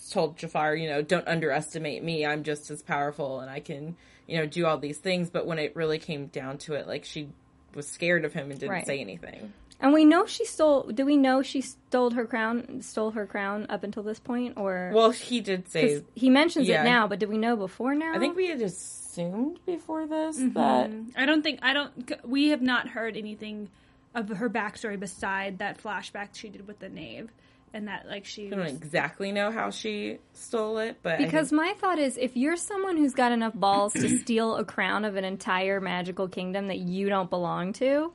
[0.09, 2.25] told Jafar, you know, don't underestimate me.
[2.25, 3.95] I'm just as powerful, and I can,
[4.27, 5.29] you know, do all these things.
[5.29, 7.29] But when it really came down to it, like she
[7.75, 8.85] was scared of him and didn't Right.
[8.85, 9.53] say anything.
[9.79, 10.83] And we know she stole.
[10.83, 12.81] Do we know she stole her crown?
[12.81, 16.03] Stole her crown up until this point, or Well, he did say.
[16.13, 16.81] he mentions yeah.
[16.81, 17.07] it now?
[17.07, 18.13] But did we know before now?
[18.13, 20.53] I think we had assumed before this Mm-hmm.
[20.53, 22.11] that I don't think I don't.
[22.27, 23.69] We have not heard anything
[24.15, 27.29] of her backstory beside that flashback she did with the knave,
[27.73, 31.49] and that like she I don't was, exactly know how she stole it, but because
[31.49, 35.05] think- my thought is, if you're someone who's got enough balls to steal a crown
[35.05, 38.11] of an entire magical kingdom that you don't belong to,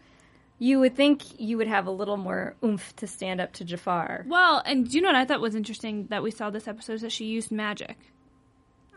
[0.59, 4.25] you would think you would have a little more oomph to stand up to Jafar.
[4.29, 4.63] well.
[4.65, 7.01] And do you know what I thought was interesting that we saw this episode is
[7.03, 7.97] that she used magic.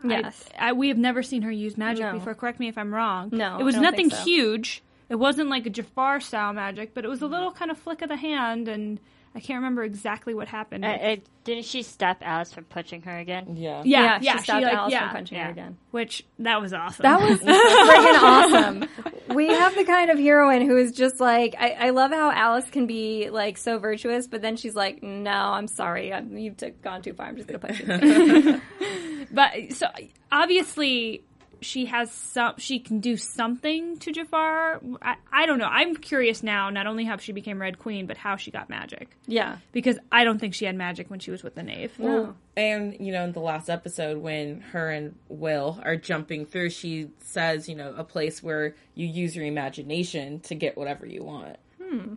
[0.02, 0.46] Yes.
[0.58, 2.12] I, I, we have never seen her use magic No.
[2.14, 2.34] before.
[2.34, 3.28] Correct me if I'm wrong.
[3.32, 4.24] No, it was I don't think nothing so.
[4.24, 7.76] huge, It wasn't like a Jafar style magic, but it was a little kind of
[7.76, 9.00] flick of the hand, and
[9.34, 10.84] I can't remember exactly what happened.
[10.84, 13.56] Uh, uh, didn't she stop Alice from punching her again?
[13.56, 13.82] Yeah.
[13.84, 15.44] yeah, she yeah, stopped like, Alice yeah, from punching yeah.
[15.46, 15.78] her again.
[15.90, 17.02] which that was awesome.
[17.02, 19.34] That was freaking awesome.
[19.34, 22.68] We have the kind of heroine who is just like I, I love how Alice
[22.70, 26.70] can be like so virtuous, but then she's like, "No, I'm sorry, I'm, you've t-
[26.82, 27.26] gone too far.
[27.26, 28.60] I'm just gonna punch you."
[29.32, 29.86] But so
[30.32, 31.22] obviously
[31.60, 32.54] she has some.
[32.58, 34.80] She can do something to Jafar.
[35.02, 35.66] I, I don't know.
[35.70, 36.70] I'm curious now.
[36.70, 39.16] Not only how she became Red Queen, but how she got magic.
[39.26, 41.98] yeah, Because I don't think she had magic when she was with the Knave.
[41.98, 42.34] no.
[42.56, 47.08] And you know, in the last episode, when her and Will are jumping through, she
[47.20, 51.56] says, you know, a place where you use your imagination to get whatever you want,
[51.82, 52.14] hmm.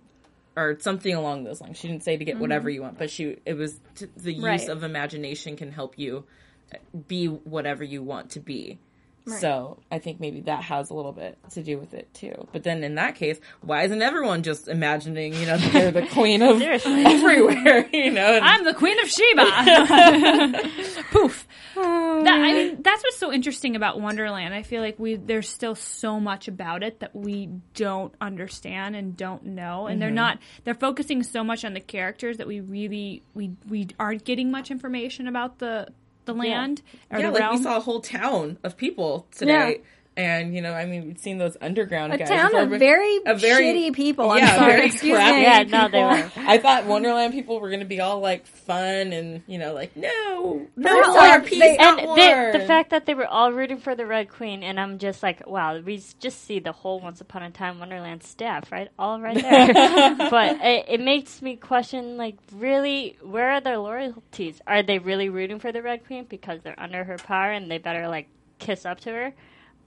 [0.58, 1.78] or something along those lines.
[1.78, 4.44] She didn't say to get whatever you want, but she it was t- the use
[4.44, 4.68] Right.
[4.70, 6.26] of imagination can help you
[7.08, 8.80] be whatever you want to be.
[9.26, 12.48] So I think maybe that has a little bit to do with it too.
[12.52, 16.08] But then in that case, why isn't everyone just imagining, you know, that they're the
[16.12, 18.36] queen of everywhere, you know?
[18.36, 19.44] and- I'm the Queen of Sheba.
[21.12, 21.48] Poof.
[21.76, 24.54] That, I mean, that's what's so interesting about Wonderland.
[24.54, 29.18] I feel like we there's still so much about it that we don't understand and
[29.18, 30.16] don't know, and they're mm-hmm.
[30.16, 30.40] not.
[30.64, 34.70] They're focusing so much on the characters that we really we we aren't getting much
[34.70, 35.88] information about the
[36.26, 36.82] the land
[37.12, 37.58] or yeah, the like realm.
[37.58, 39.82] we saw a whole town of people today.
[40.16, 42.30] And you know, I mean, we've seen those underground A guys.
[42.30, 44.30] town before, of very, a very- shitty people.
[44.30, 44.72] I'm yeah, sorry.
[44.74, 45.42] very Excuse crappy me.
[45.44, 46.32] Yeah, no, they were.
[46.48, 49.96] I thought Wonderland people were going to be all like fun and you know, like
[49.98, 52.52] no, no First war, peace, they- not And war.
[52.54, 55.24] the, the fact that they were all rooting for the Red Queen, and I'm just
[55.24, 58.90] like, wow, we just see the whole Once Upon a Time Wonderland staff, right?
[59.00, 60.16] All right there.
[60.30, 64.62] but it, it makes me question, like, really, where are their loyalties?
[64.68, 67.80] Are they really rooting for the Red Queen because they're under her power and they
[67.80, 68.28] better, like,
[68.60, 69.34] kiss up to her?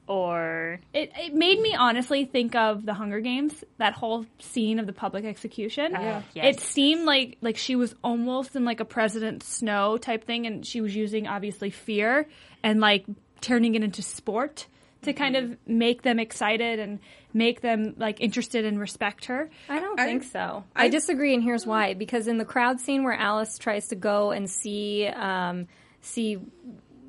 [0.09, 0.79] Or.
[0.95, 4.93] it, it made me honestly think of the Hunger Games, that whole scene of the
[4.93, 5.91] public execution.
[5.93, 6.19] Yeah.
[6.19, 6.63] It Yes.
[6.63, 10.81] seemed like like she was almost in like a President Snow type thing, and she
[10.81, 12.27] was using obviously fear
[12.63, 13.05] and like
[13.41, 14.67] turning it into sport
[15.03, 16.99] to kind of make them excited and
[17.33, 19.51] make them like interested and respect her.
[19.69, 20.65] I don't think so.
[20.75, 21.95] I, disagree, and here's why.
[21.95, 25.69] Because in the crowd scene where Alice tries to go and see um,
[26.01, 26.39] see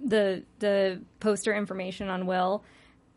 [0.04, 2.64] the the poster information on Will,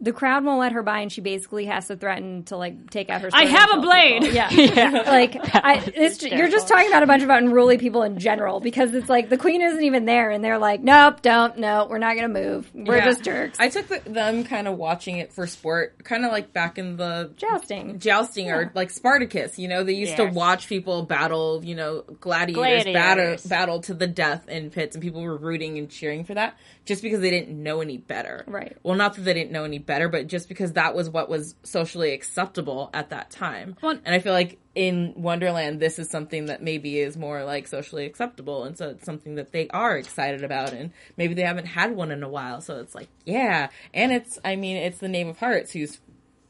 [0.00, 3.10] the crowd won't let her by, and she basically has to threaten to like take
[3.10, 3.30] out her.
[3.32, 4.22] I have a blade.
[4.22, 4.30] people.
[4.40, 8.60] Yeah, like I, it's, you're just talking about a bunch of unruly people in general
[8.60, 11.98] because it's like the queen isn't even there, and they're like, nope, don't, no, we're
[11.98, 12.70] not gonna move.
[12.74, 13.04] We're Yeah.
[13.04, 13.58] just jerks.
[13.60, 16.96] I took the, them kind of watching it for sport, kind of like back in
[16.96, 17.98] the Jousting.
[17.98, 19.58] jousting or like Spartacus.
[19.58, 21.60] You know, they used to watch people battle.
[21.64, 22.92] You know, gladiators, Gladiators.
[22.92, 26.56] battle battle to the death in pits, and people were rooting and cheering for that
[26.86, 28.44] just because they didn't know any better.
[28.46, 28.76] Right.
[28.82, 31.57] Well, not that they didn't know any better, but just because that was what was
[31.64, 33.76] socially acceptable at that time.
[33.83, 37.66] Well- and I feel like in Wonderland, this is something that maybe is more like
[37.66, 41.66] socially acceptable, and so it's something that they are excited about, and maybe they haven't
[41.66, 45.09] had one in a while, so it's like, yeah, and it's, I mean, it's the
[45.09, 45.98] Knave of Hearts whose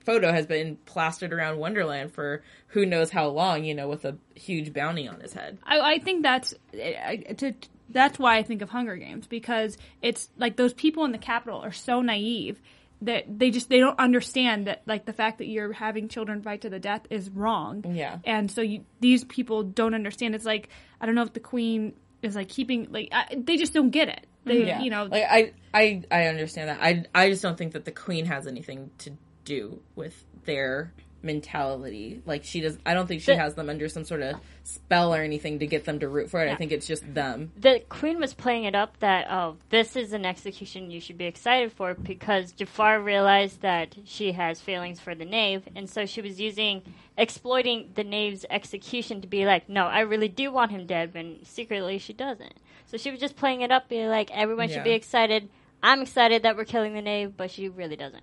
[0.04, 4.18] photo has been plastered around Wonderland for who knows how long, you know, with a
[4.34, 5.58] huge bounty on his head.
[5.64, 7.54] I, I think that's I, to,
[7.88, 11.60] that's why I think of Hunger Games because it's like those people in the capital
[11.60, 12.60] are so naive
[13.02, 16.62] that they just they don't understand that like the fact that you're having children fight
[16.62, 17.84] to the death is wrong.
[17.94, 18.18] Yeah.
[18.24, 20.34] and so you, these people don't understand.
[20.34, 20.68] It's like
[21.00, 24.08] I don't know if the Queen is like keeping like I, they just don't get
[24.08, 24.26] it.
[24.44, 26.78] They Yeah, you know like I, I, I understand that.
[26.80, 29.12] I, I just don't think that the queen has anything to
[29.44, 32.22] do with their mentality.
[32.26, 32.78] Like she does.
[32.84, 35.66] I don't think she The- has them under some sort of spell or anything to
[35.66, 36.50] get them to root for it.
[36.50, 37.50] I think it's just them.
[37.56, 41.24] the queen was playing it up that oh this is an execution you should be
[41.24, 46.20] excited for because Jafar realized that she has feelings for the knave and so she
[46.20, 46.82] was using
[47.18, 51.44] exploiting the knave's execution to be like no I really do want him dead when
[51.44, 52.54] secretly she doesn't
[52.86, 55.48] so she was just playing it up being like everyone should be excited
[55.82, 58.22] I'm excited that we're killing the knave but she really doesn't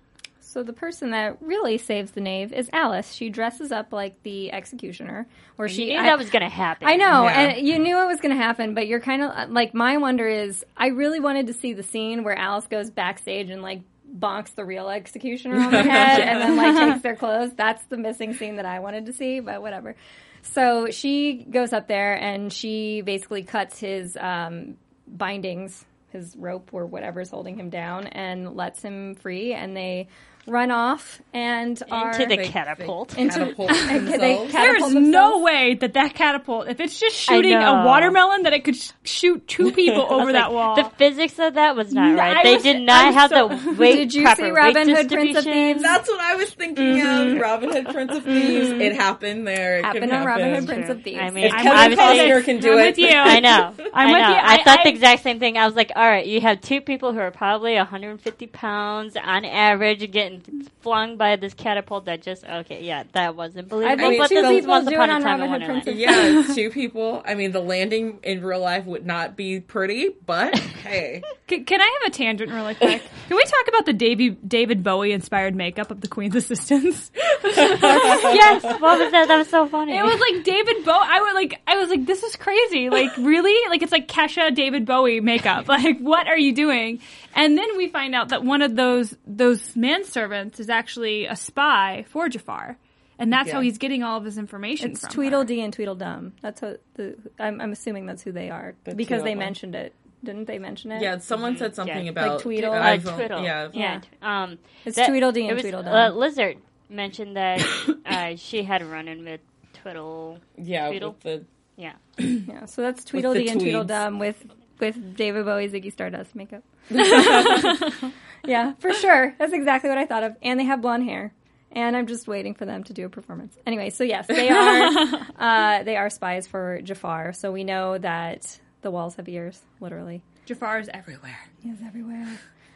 [0.50, 3.12] So the person that really saves the knave is Alice.
[3.12, 5.26] She dresses up like the executioner,
[5.58, 5.92] or she she.
[5.92, 7.40] knew I- that was gonna happen I know, Yeah.
[7.40, 10.26] and you knew it was going to happen, but you're kind of like my wonder
[10.26, 14.54] is I really wanted to see the scene where Alice goes backstage and like bonks
[14.54, 17.52] the real executioner on the head and then like takes their clothes.
[17.54, 19.96] That's the missing scene that I wanted to see, but whatever.
[20.40, 26.86] So she goes up there and she basically cuts his um, bindings, his rope or
[26.86, 29.52] whatever's holding him down, and lets him free.
[29.52, 30.08] And they
[30.48, 33.10] run off and are Into the They- catapult.
[33.14, 34.52] They Into- catapult they themselves.
[34.52, 35.08] Catapult is themselves.
[35.08, 38.90] no way that that catapult, if it's just shooting a watermelon, that it could sh-
[39.04, 40.76] shoot two people I was over that like, wall.
[40.76, 42.36] The physics of that was not No, right.
[42.38, 44.88] I They was- did not I'm have so- the weight Did you proper see Robin
[44.88, 45.44] Hood, Prince of.
[45.44, 45.82] Thieves?
[45.82, 47.06] That's what I was thinking of.
[47.06, 47.38] Mm-hmm.
[47.40, 48.32] Robin Hood, Prince of mm-hmm.
[48.46, 48.70] Thieves.
[48.70, 49.78] It happened there.
[49.78, 50.54] It Happened could on Robin.
[50.54, 51.18] Hood, Prince of Thieves.
[51.20, 52.34] I mean, If I'm Kevin with obviously- you.
[52.34, 52.86] Costner can do I'm it.
[52.86, 53.08] with you.
[53.14, 53.74] I know.
[53.78, 54.28] I'm I with know.
[54.28, 54.34] you.
[54.34, 55.56] I, I- thought I- the exact same thing.
[55.56, 59.44] I was like, all right, you have two people who are probably 150 pounds on
[59.44, 60.37] average getting
[60.80, 63.92] flung by this catapult that just, okay, yeah, that wasn't believable.
[63.92, 65.68] I think but two this people once do it upon a on time in Robin
[65.68, 66.48] Hood, Wonderland.
[66.48, 67.22] Yeah, two people.
[67.26, 71.22] I mean, the landing in real life would not be pretty, but hey.
[71.48, 73.02] Can, can I have a tangent really quick?
[73.26, 77.10] Can we talk about the Davy, David Bowie inspired makeup of the Queen's assistants?
[77.42, 79.28] yes, what was that?
[79.28, 79.96] That was so funny.
[79.96, 81.06] It was like David Bowie.
[81.08, 82.90] I was like, I was like, this is crazy.
[82.90, 83.56] Like, really?
[83.70, 85.68] Like, it's like Kesha David Bowie makeup.
[85.68, 87.00] Like, what are you doing?
[87.34, 92.04] And then we find out that one of those those manservants is actually a spy
[92.08, 92.76] for Jafar,
[93.18, 94.92] and that's how he's getting all of his information.
[94.92, 96.34] It's from Tweedledee and Tweedledum.
[96.42, 97.16] That's how the.
[97.38, 99.92] I'm, I'm assuming that's who they are The because they mentioned it.
[100.24, 101.00] Didn't they mention it?
[101.00, 102.10] Yeah, someone said something Yeah.
[102.10, 102.72] about Like Tweedle?
[102.72, 103.40] Uh, I've- Twiddle.
[103.44, 104.00] Yeah, Yeah.
[104.20, 105.92] Um, It's that- Tweedledee it and was, Tweedledum.
[105.92, 106.56] Uh, Lizard
[106.88, 107.64] mentioned that
[108.06, 109.40] uh, she had a run-in with
[109.74, 110.40] Twiddle.
[110.56, 111.10] yeah, Tweedle?
[111.12, 111.44] with the
[111.76, 111.92] Yeah.
[112.18, 113.62] Yeah, so that's the Tweedledee and tweeds.
[113.76, 114.44] Tweedledum with
[114.80, 116.64] with David Bowie Ziggy Stardust makeup.
[118.44, 119.34] yeah, for sure.
[119.38, 120.36] That's exactly what I thought of.
[120.42, 121.32] And they have blonde hair.
[121.70, 123.56] And I'm just waiting for them to do a performance.
[123.66, 127.34] Anyway, so yes, they are uh, they are spies for Jafar.
[127.34, 130.22] So we know that the walls have ears, literally.
[130.46, 131.38] Jafar is everywhere.
[131.62, 132.26] He is everywhere.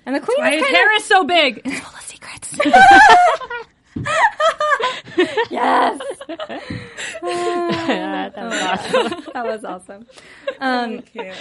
[0.05, 1.63] And the queen Why is his kind hair is so big?
[1.65, 2.59] It's full of secrets.
[3.97, 4.07] of
[5.51, 6.01] yes.
[7.23, 9.25] that was awesome.
[9.35, 10.07] that was awesome.
[10.61, 11.37] Um, can't.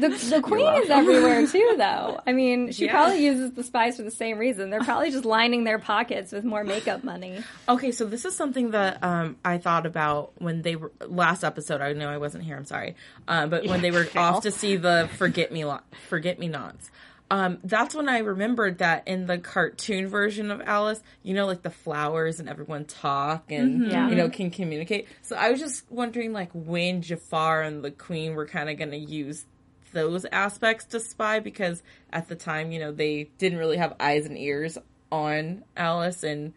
[0.00, 2.20] the, the queen is everywhere too, though.
[2.26, 2.92] I mean, she Yeah.
[2.92, 4.70] probably uses the spies for the same reason.
[4.70, 7.42] They're probably just lining their pockets with more makeup money.
[7.68, 11.80] Okay, so this is something that um, I thought about when they were last episode.
[11.80, 12.56] I know I wasn't here.
[12.56, 12.94] I'm sorry,
[13.28, 16.90] um, but when they were off to see the forget me lo- forget me nots.
[17.32, 21.62] Um, that's when I remembered that in the cartoon version of Alice, you know, like
[21.62, 24.08] the flowers and everyone talk and Yeah.
[24.08, 25.06] you know can communicate.
[25.22, 28.90] So I was just wondering, like, when Jafar and the Queen were kind of going
[28.90, 29.46] to use
[29.92, 34.26] those aspects to spy because at the time, you know, they didn't really have eyes
[34.26, 34.76] and ears
[35.12, 36.52] on Alice and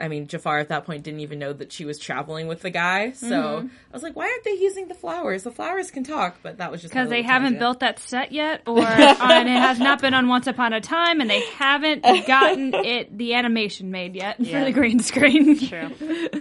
[0.00, 2.70] I mean, Jafar at that point didn't even know that she was traveling with the
[2.70, 3.12] guy.
[3.12, 3.66] So Mm-hmm.
[3.68, 5.44] I was like, why aren't they using the flowers?
[5.44, 7.60] The flowers can talk, but that was just Because they little haven't tangent.
[7.60, 11.20] built that set yet, or and it has not been on Once Upon a Time,
[11.20, 14.58] and they haven't gotten it the animation made yet Yeah.
[14.58, 15.58] for the green screen.
[15.60, 15.90] True.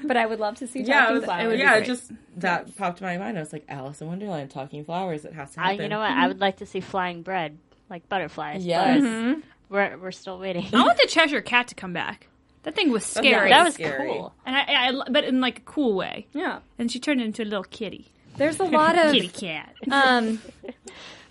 [0.04, 1.48] But I would love to see Yeah, talking it was, flowers.
[1.52, 3.38] would yeah, it just that popped in my mind.
[3.38, 5.26] I was like, Alice in Wonderland talking flowers.
[5.26, 5.82] It has to I, happen.
[5.84, 6.10] you know what?
[6.12, 7.58] I would like to see flying bread,
[7.90, 8.66] like butterflies.
[8.66, 9.02] Yes.
[9.02, 10.66] but We're, we're still waiting.
[10.74, 12.28] I want the Cheshire Cat to come back.
[12.64, 13.50] That thing was not- scary.
[13.50, 14.08] that was scary.
[14.10, 14.34] cool.
[14.46, 16.28] and I, I, but in like a cool way.
[16.34, 18.08] Yeah, And she turned into a little kitty.
[18.38, 19.74] there's a lot of Kitty cat.
[19.92, 20.40] um,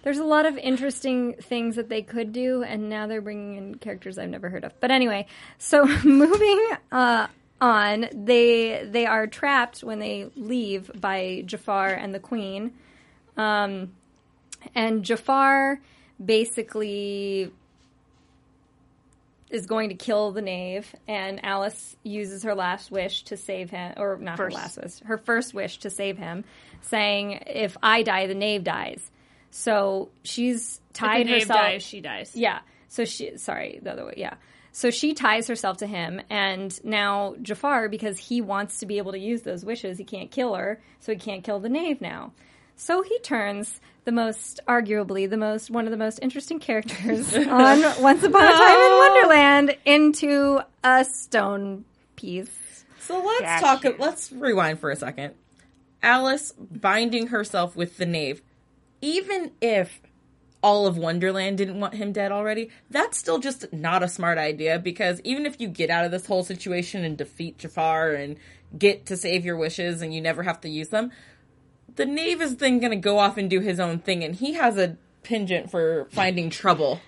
[0.02, 3.74] there's a lot of interesting things that they could do, and now they're bringing in
[3.76, 4.72] characters I've never heard of.
[4.80, 5.26] But anyway,
[5.58, 7.28] so moving uh,
[7.60, 12.72] on, they they are trapped when they leave by Jafar and the Queen,
[13.36, 13.92] um,
[14.74, 15.80] and Jafar
[16.24, 17.50] basically
[19.52, 23.92] is going to kill the knave, and Alice uses her last wish to save him,
[23.96, 24.56] or not First.
[24.56, 26.44] her last wish, her first wish to save him,
[26.80, 29.10] saying, "If I die, the knave dies."
[29.50, 31.60] So she's If the tied knave herself.
[31.60, 32.34] dies, she dies.
[32.34, 32.60] Yeah.
[32.88, 34.14] So she, sorry, the other way.
[34.16, 34.34] Yeah.
[34.72, 39.12] So she ties herself to him, and now Jafar, because he wants to be able
[39.12, 42.32] to use those wishes, he can't kill her, so he can't kill the knave now.
[42.82, 48.02] So he turns the most, arguably the most, one of the most interesting characters on
[48.02, 49.08] Once Upon a Time in oh.
[49.14, 51.84] Wonderland into a stone
[52.16, 52.84] piece.
[52.98, 53.98] So let's Got talk.
[54.00, 55.34] Let's rewind for a second.
[56.02, 58.42] Alice binding herself with the knave,
[59.00, 60.00] even if
[60.60, 64.80] all of Wonderland didn't want him dead already, that's still just not a smart idea
[64.80, 68.38] because even if you get out of this whole situation and defeat Jafar and
[68.76, 71.12] get to save your wishes and you never have to use them,
[71.96, 74.54] the knave is then going to go off and do his own thing and he
[74.54, 77.00] has a penchant for finding trouble.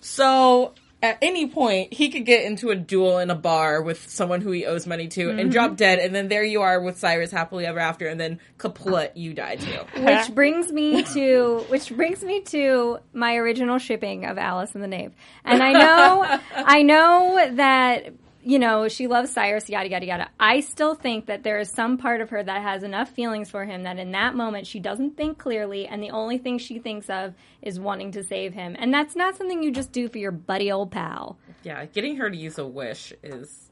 [0.00, 4.40] So at any point, he could get into a duel in a bar with someone
[4.40, 5.50] who he owes money to and mm-hmm.
[5.50, 9.12] drop dead, and then there you are with Cyrus happily ever after, and then kaplut,
[9.14, 9.78] you die too.
[10.02, 14.88] which brings me to which brings me to my original shipping of Alice and the
[14.88, 15.12] Knave.
[15.44, 18.12] And I know I know that
[18.46, 20.28] you know she loves Cyrus yada yada yada.
[20.38, 23.64] I still think that there is some part of her that has enough feelings for
[23.64, 27.10] him that in that moment she doesn't think clearly and the only thing she thinks
[27.10, 28.76] of is wanting to save him.
[28.78, 31.36] And that's not something you just do for your buddy old pal.
[31.64, 33.70] yeah, getting her to use a wish is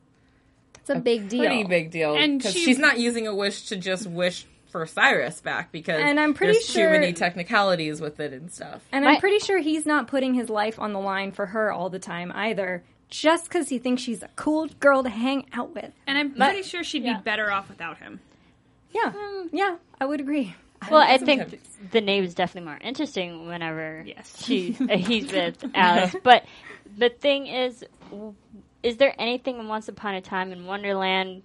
[0.81, 1.45] It's a big deal.
[1.45, 4.87] pretty big deal And because she- she's not using a wish to just wish for
[4.87, 8.83] Cyrus back because And I'm pretty there's sure- too many technicalities with it and stuff.
[8.91, 11.91] And I'm pretty sure he's not putting his life on the line for her all
[11.91, 12.83] the time either,
[13.15, 15.93] just because he thinks she's a cool girl to hang out with.
[16.07, 17.19] And I'm pretty sure she'd yeah.
[17.19, 18.19] be better off without him.
[18.91, 19.13] Yeah,
[19.53, 20.55] yeah, I would agree.
[20.91, 24.45] Well, I Sometimes- think the knave is definitely more interesting whenever Yes.
[24.45, 26.15] she uh, he's with Alice.
[26.25, 26.45] But
[26.99, 27.85] the thing is,
[28.83, 31.43] is there anything in Once Upon a Time in Wonderland,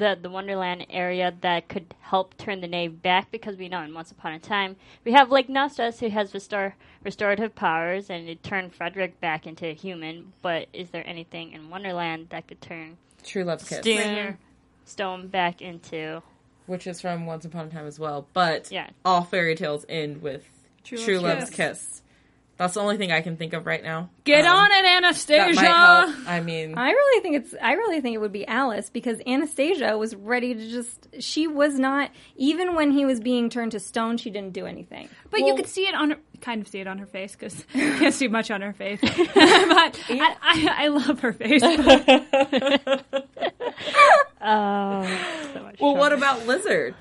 [0.00, 3.30] the the Wonderland area that could help turn the knave back?
[3.30, 4.74] Because we know in Once Upon a Time
[5.04, 6.74] we have like Nostos who has restore
[7.04, 10.32] restorative powers and it turned Frederick back into a human.
[10.42, 14.38] But is there anything in Wonderland that could turn True Love's Kiss, Stone,
[14.84, 16.22] Stone back into?
[16.66, 18.26] which is from Once Upon a Time as well.
[18.32, 18.90] But Yeah.
[19.04, 20.48] all fairy tales end with
[20.84, 21.56] True, Love's Love's Kiss.
[21.56, 22.02] Kiss.
[22.60, 24.10] That's the only thing I can think of right now.
[24.24, 25.54] Get Um, on it, That Anastasia.
[25.56, 26.14] might help.
[26.28, 27.54] I mean, I really think it's.
[27.62, 31.08] I really think it would be Alice because Anastasia was ready to just.
[31.20, 34.18] She was not even when he was being turned to stone.
[34.18, 35.08] She didn't do anything.
[35.30, 37.32] But you Well- could see it on her, kind of see it on her face
[37.34, 39.00] because you can't see much on her face.
[39.02, 41.62] but I, I, I love her face.
[44.42, 45.02] Oh,
[45.52, 45.98] so much well, fun.
[45.98, 46.94] what about Lizard?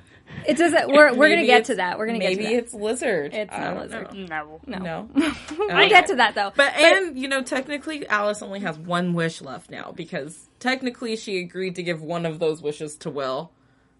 [0.46, 0.88] It doesn't.
[0.92, 1.98] We're we're gonna get to that.
[1.98, 2.56] We're gonna get Maybe to that.
[2.58, 3.34] it's Lizard.
[3.34, 4.14] It's I not Lizard.
[4.14, 4.60] No.
[4.66, 5.10] No, No.
[5.58, 6.52] we'll get to that though.
[6.56, 11.40] But and you know, technically, Alice only has one wish left now because technically she
[11.40, 13.52] agreed to give one of those wishes to Will.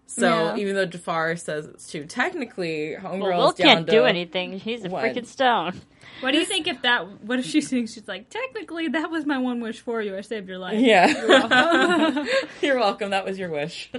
[0.06, 0.56] So Yeah.
[0.56, 4.58] even though Jafar says it's two, technically, Homegirl Well, Will down can't to do anything.
[4.58, 5.04] He's a What?
[5.04, 5.80] freaking stone.
[6.20, 7.22] what do you think if that?
[7.22, 10.16] What if she thinks she's like, technically, that was my one wish for you.
[10.16, 10.80] I saved your life.
[10.80, 11.06] Yeah,
[12.60, 13.10] you're welcome.
[13.10, 13.90] That was your wish.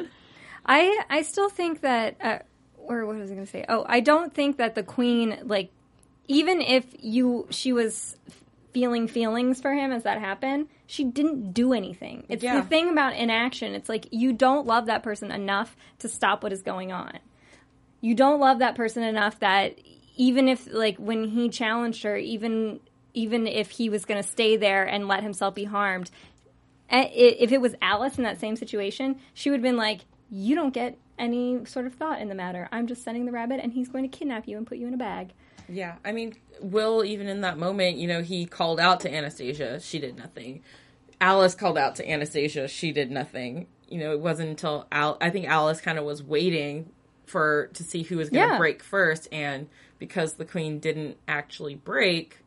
[0.66, 2.40] I I still think that uh,
[2.78, 3.66] or what was I going to say?
[3.70, 5.72] Oh, I don't think that the queen like
[6.28, 8.18] even if you she was
[8.74, 12.26] feeling feelings for him as that happened, she didn't do anything.
[12.30, 12.62] It's Yeah.
[12.62, 13.74] the thing about inaction.
[13.74, 17.20] It's like you don't love that person enough to stop what is going on.
[18.00, 19.78] You don't love that person enough that
[20.16, 22.80] even if like when he challenged her, even
[23.14, 26.10] even if he was going to stay there and let himself be harmed,
[26.90, 30.02] if it was Alice in that same situation, she would have been like,
[30.32, 32.68] "You don't get any sort of thought in the matter.
[32.72, 34.94] I'm just sending the rabbit, and he's going to kidnap you and put you in
[34.94, 35.34] a bag."
[35.70, 39.80] Yeah, I mean, Will, even in that moment, you know, he called out to Anastasia.
[39.80, 40.62] She did nothing.
[41.20, 42.68] Alice called out to Anastasia.
[42.68, 43.68] She did nothing.
[43.88, 46.90] You know, it wasn't until Al- I think Alice kind of was waiting
[47.26, 48.58] for to see who was going to Yeah.
[48.58, 49.68] break first, and
[50.00, 52.40] because the queen didn't actually break,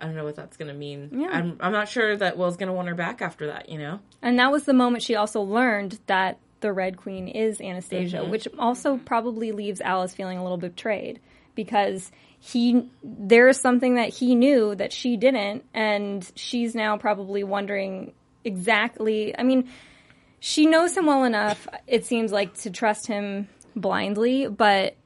[0.00, 1.10] I don't know what that's going to mean.
[1.12, 1.28] Yeah.
[1.30, 3.68] I'm I'm not sure that Will's going to want her back after that.
[3.68, 7.60] You know, And that was the moment she also learned that the Red Queen is
[7.60, 8.30] Anastasia, mm-hmm.
[8.30, 11.20] which also probably leaves Alice feeling a little betrayed
[11.54, 18.12] because he there's something that he knew that she didn't, and she's now probably wondering
[18.44, 19.36] exactly.
[19.36, 19.68] I mean,
[20.38, 21.66] she knows him well enough.
[21.86, 24.96] It seems like to trust him blindly, but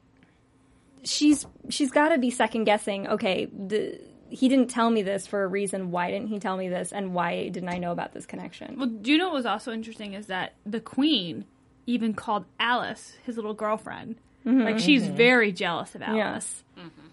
[1.03, 3.07] she's she's got to be second guessing.
[3.07, 3.99] Okay, the,
[4.31, 5.91] he didn't tell me this for a reason.
[5.91, 6.91] Why didn't he tell me this?
[6.91, 8.77] And why didn't I know about this connection?
[8.77, 11.45] Well, do you know what was also interesting is that the queen
[11.85, 14.15] even called Alice his little girlfriend.
[14.43, 16.63] Like she's very jealous of Alice.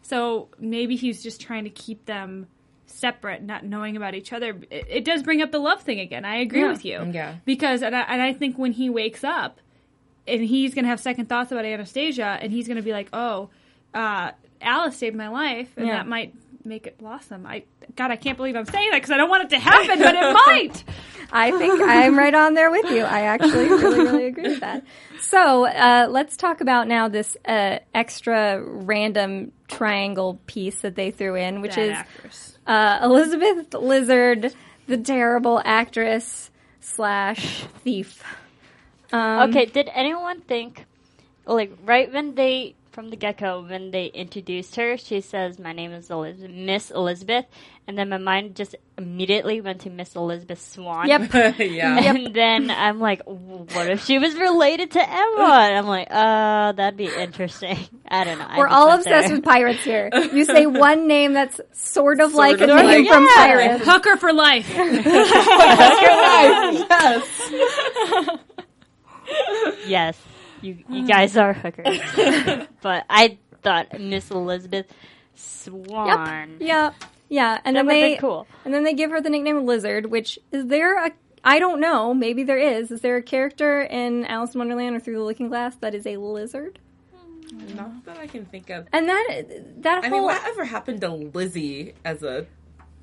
[0.03, 2.47] So maybe he's just trying to keep them
[2.87, 4.57] separate, not knowing about each other.
[4.71, 6.25] It, it does bring up the love thing again.
[6.25, 6.71] I agree Yeah.
[6.71, 7.11] with you.
[7.13, 7.35] Yeah.
[7.45, 9.61] Because and I, and I think when he wakes up
[10.27, 13.09] and he's going to have second thoughts about Anastasia and he's going to be like,
[13.13, 13.51] "Oh,
[13.93, 14.31] uh,
[14.63, 15.97] Alice saved my life," and Yeah.
[15.97, 16.35] that might
[16.69, 17.47] make it blossom.
[17.47, 17.65] I
[17.97, 20.15] God, I can't believe I'm saying that because I don't want it to happen, but
[20.15, 20.85] it might.
[21.31, 23.03] I think I'm right on there with you.
[23.03, 24.85] I actually really, really agree with that.
[25.21, 31.35] So uh, let's talk about now this uh, extra random triangle piece that they threw
[31.35, 34.55] in, which Bad is uh, Elizabeth Lizard,
[34.87, 36.51] the terrible actress
[36.81, 38.23] slash thief.
[39.13, 40.85] Um, Okay, did anyone think,
[41.47, 45.73] like, right when they, from the get go, when they introduced her, she says, My
[45.73, 47.45] name is Elizabeth, Miss Elizabeth,
[47.87, 51.07] and then my mind just immediately went to Miss Elizabeth Swann.
[51.07, 51.33] Yep.
[51.61, 51.97] yeah.
[51.97, 55.59] And then I'm like, what if she was related to Emma?
[55.63, 57.79] And I'm like, uh, that'd be interesting.
[58.09, 58.47] I don't know.
[58.49, 59.37] I We're all obsessed there.
[59.37, 60.11] with pirates here.
[60.13, 63.35] You say one name that's sort of like a of name like- from Yeah.
[63.37, 63.85] Pirates.
[63.87, 64.69] Hooker for life.
[69.87, 69.87] yes.
[69.87, 70.19] Yes,
[70.63, 71.09] you you mm.
[71.09, 72.01] guys are hookers.
[72.83, 74.87] but I thought Miss Elizabeth
[75.35, 76.57] Swann.
[76.61, 76.93] Yeah,
[77.29, 78.47] yeah, and That then they cool.
[78.65, 80.07] and then they give her the nickname Lizard.
[80.07, 81.13] Which is there a
[81.45, 82.15] I don't know.
[82.15, 82.91] Maybe there is.
[82.91, 86.07] Is there a character in Alice in Wonderland or Through the Looking Glass that is
[86.07, 86.79] a lizard?
[87.75, 88.87] Not that I can think of.
[88.93, 89.45] And that
[89.79, 92.47] that I whole mean, whatever happened to Lizzie as a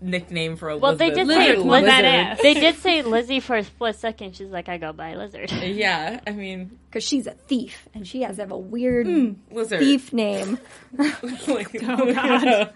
[0.01, 1.15] nickname for a Well, Elizabeth.
[1.15, 2.37] they did Lizard say was Lizard.
[2.41, 4.35] They did say Lizzie for a split second.
[4.35, 5.51] She's like, I go by Lizard.
[5.63, 9.33] Yeah, I mean, Because she's a thief and she has to have a weird hmm,
[9.51, 9.79] lizard.
[9.79, 10.59] thief name.
[10.97, 12.73] like, Oh God!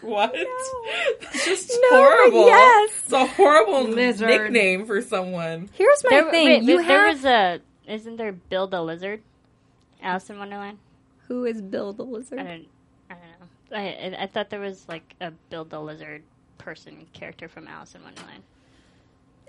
[0.00, 0.32] what?
[0.34, 2.46] It's just No, horrible.
[2.46, 2.90] yes.
[3.04, 4.28] It's a horrible Lizard.
[4.28, 5.68] nickname for someone.
[5.74, 6.44] Here's my There, thing.
[6.46, 7.60] wait, you wait, there have was a.
[7.86, 9.22] Isn't there Bill the Lizard?
[10.02, 10.78] Alice in Wonderland.
[11.28, 12.66] who is Bill the Lizard?
[13.72, 14.16] I.
[14.18, 16.22] I thought there was like a Bill the Lizard
[16.58, 18.42] person character from Alice in Wonderland.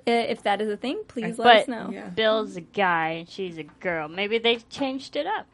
[0.07, 1.89] Uh, If that is a thing, please let But us know.
[1.91, 2.07] Yeah.
[2.09, 4.07] Bill's a guy and she's a girl.
[4.07, 5.45] Maybe they've changed it up.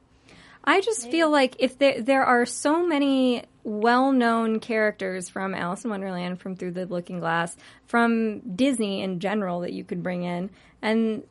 [0.63, 5.89] I just feel like if there there are so many well-known characters from Alice in
[5.89, 7.55] Wonderland, from Through the Looking Glass,
[7.85, 10.49] from Disney in general that you could bring in,
[10.81, 11.23] and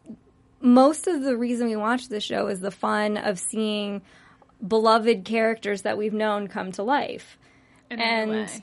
[0.60, 4.00] most of the reason we watch this show is the fun of seeing
[4.66, 7.38] beloved characters that we've known come to life
[7.90, 8.62] In and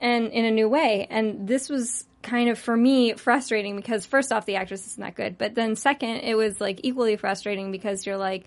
[0.00, 1.06] and in a new way.
[1.08, 5.08] And this was kind of for me frustrating because first off, the actress is not
[5.08, 8.44] that good, but then second, it was like equally frustrating because you're like,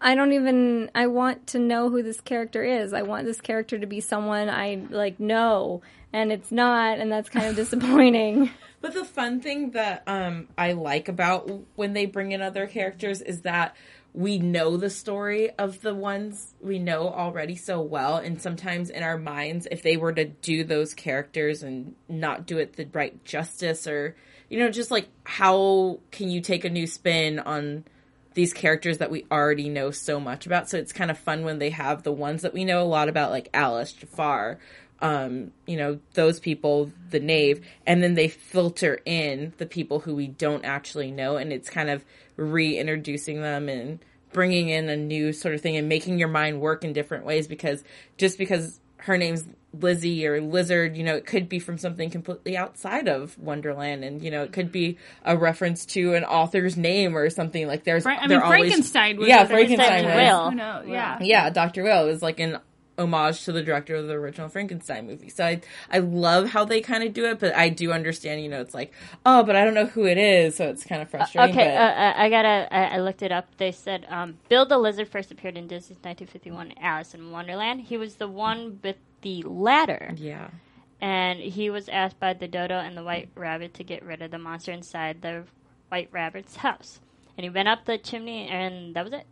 [0.00, 0.90] I don't even.
[0.94, 2.92] I want to know who this character is.
[2.92, 5.80] I want this character to be someone I like know,
[6.12, 8.50] and it's not, and that's kind of disappointing.
[8.82, 13.22] But the fun thing that um, I like about when they bring in other characters
[13.22, 13.74] is that
[14.16, 18.16] we know the story of the ones we know already so well.
[18.16, 22.56] And sometimes in our minds, if they were to do those characters and not do
[22.56, 24.16] it the right justice, or,
[24.48, 27.84] you know, just like how can you take a new spin on
[28.32, 30.70] these characters that we already know so much about.
[30.70, 33.10] So it's kind of fun when they have the ones that we know a lot
[33.10, 34.58] about, like Alice, Jafar,
[35.00, 40.14] um, you know, those people, the knave, and then they filter in the people who
[40.14, 42.04] we don't actually know, and it's kind of
[42.36, 43.98] reintroducing them and
[44.32, 47.48] bringing in a new sort of thing and making your mind work in different ways
[47.48, 47.82] because
[48.18, 52.56] just because her name's Lizzie or Lizard, you know, it could be from something completely
[52.56, 57.14] outside of Wonderland, and you know, it could be a reference to an author's name
[57.16, 57.84] or something like.
[57.84, 60.50] There's, Fra- I they're mean, always- Frankenstein was yeah, Frankenstein Frankenstein was, Whale.
[60.50, 60.88] Who knows?
[60.88, 61.18] Yeah.
[61.20, 62.58] yeah, Doctor Whale is like an
[62.98, 65.28] homage to the director of the original Frankenstein movie.
[65.28, 68.48] So I I love how they kind of do it, but I do understand, you
[68.48, 68.92] know, it's like,
[69.24, 71.54] oh, but I don't know who it is, so it's kind of frustrating.
[71.54, 72.68] Okay, but uh, uh, I gotta.
[72.74, 73.48] I, I looked it up.
[73.56, 77.82] They said um, Bill the Lizard first appeared in Disney's 1951 Alice in Wonderland.
[77.82, 80.48] He was the one with the ladder, yeah,
[81.00, 84.30] and he was asked by the dodo and the white rabbit to get rid of
[84.30, 85.44] the monster inside the
[85.88, 87.00] white rabbit's house.
[87.36, 89.26] And he went up the chimney, and that was it.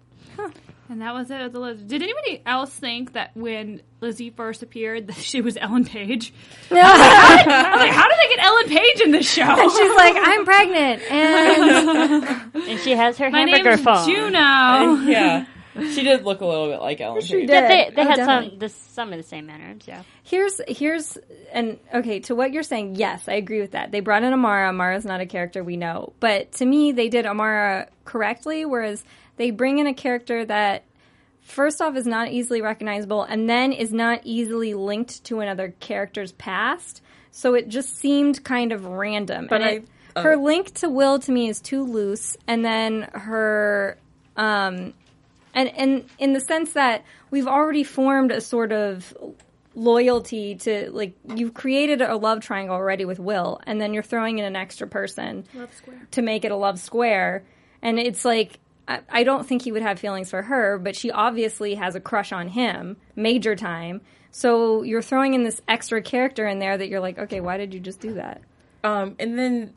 [0.90, 1.88] And that was it with the lizard.
[1.88, 6.32] Did anybody else think that when Lizzie first appeared that she was Ellen Page?
[6.70, 9.44] I was like, how did they get Ellen Page in this show?
[9.44, 14.06] And She's like, I'm pregnant, and And she has her My hamburger name's phone.
[14.06, 15.10] Juno.
[15.10, 15.46] yeah.
[15.76, 17.20] She did look a little bit like Ellen.
[17.22, 17.46] She Page.
[17.48, 17.52] did.
[17.54, 18.50] Yeah, they, they Oh, had definitely.
[18.50, 19.82] some the, some of the same manners.
[19.86, 20.02] Yeah.
[20.22, 21.18] Here's here's
[21.52, 22.94] and okay to what you're saying.
[22.96, 23.90] Yes, I agree with that.
[23.90, 24.68] They brought in Amara.
[24.68, 28.64] Amara's not a character we know, but to me, they did Amara correctly.
[28.64, 29.02] Whereas
[29.36, 30.84] they bring in a character that
[31.40, 36.32] first off is not easily recognizable, and then is not easily linked to another character's
[36.32, 37.02] past.
[37.30, 39.46] So it just seemed kind of random.
[39.48, 43.02] But it, I- uh, her link to Will to me is too loose, and then
[43.12, 43.98] her
[44.36, 44.94] um,
[45.52, 49.12] and and in the sense that we've already formed a sort of
[49.74, 54.38] loyalty to like you've created a love triangle already with Will, and then you're throwing
[54.38, 55.44] in an extra person
[56.12, 57.42] to make it a love square,
[57.82, 58.58] and it's like.
[58.88, 62.00] I I don't think he would have feelings for her, but she obviously has a
[62.00, 64.00] crush on him, major time.
[64.30, 67.72] So you're throwing in this extra character in there that you're like, okay, why did
[67.72, 68.42] you just do that?
[68.82, 69.74] Um, and then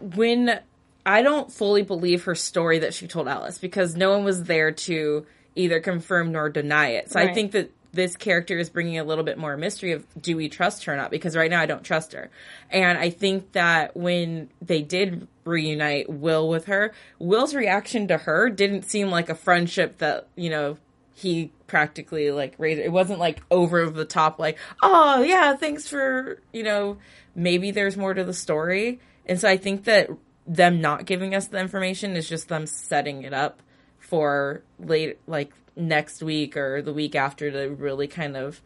[0.00, 0.60] when
[1.06, 4.72] I don't fully believe her story that she told Alice because no one was there
[4.72, 5.24] to
[5.54, 7.10] either confirm nor deny it.
[7.10, 10.36] So I think that this character is bringing a little bit more mystery of do
[10.36, 11.10] we trust her or not?
[11.10, 12.30] Because right now I don't trust her.
[12.70, 18.48] And I think that when they did reunite Will with her, Will's reaction to her
[18.50, 20.76] didn't seem like a friendship that, you know,
[21.14, 26.38] he practically like raised it wasn't like over the top like oh yeah thanks for
[26.52, 26.98] you know
[27.34, 30.10] maybe there's more to the story and so i think that
[30.46, 33.62] them not giving us the information is just them setting it up
[33.98, 38.62] for late like next week or the week after to really kind of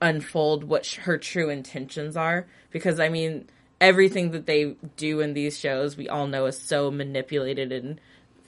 [0.00, 2.46] unfold what sh- her true intentions are.
[2.70, 3.48] Because i mean
[3.80, 8.00] everything that they do in these shows we all know is so manipulated and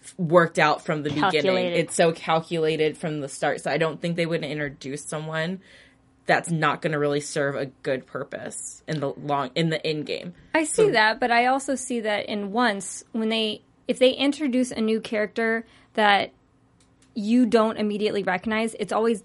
[0.03, 1.67] f- worked out from the beginning.
[1.67, 3.61] It's so calculated from the start.
[3.61, 5.61] So i don't think they would introduce someone
[6.27, 10.07] that's not going to really serve a good purpose in the long in the end
[10.07, 10.35] game.
[10.55, 14.71] I see that, but I also see that in once when they if they introduce
[14.71, 16.33] a new character that
[17.15, 19.23] you don't immediately recognize, it's always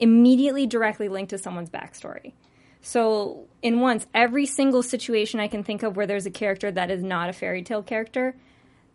[0.00, 2.32] immediately directly linked to someone's backstory.
[2.80, 6.90] So, in once, every single situation I can think of where there's a character that
[6.90, 8.34] is not a fairy tale character,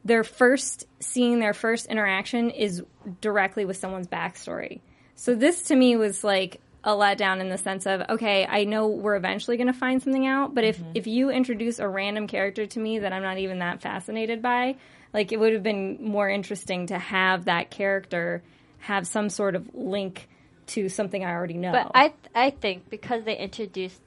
[0.04, 2.84] their first seeing their first interaction is
[3.22, 4.82] directly with someone's backstory.
[5.16, 8.88] So, this to me was like a letdown in the sense of okay, I know
[8.88, 10.92] we're eventually going to find something out, but if mm-hmm.
[10.96, 14.76] if you introduce a random character to me that I'm not even that fascinated by,
[15.14, 18.44] like it would have been more interesting to have that character
[18.80, 20.28] have some sort of link
[20.68, 21.72] to something I already know.
[21.72, 24.02] But I I think because they introduced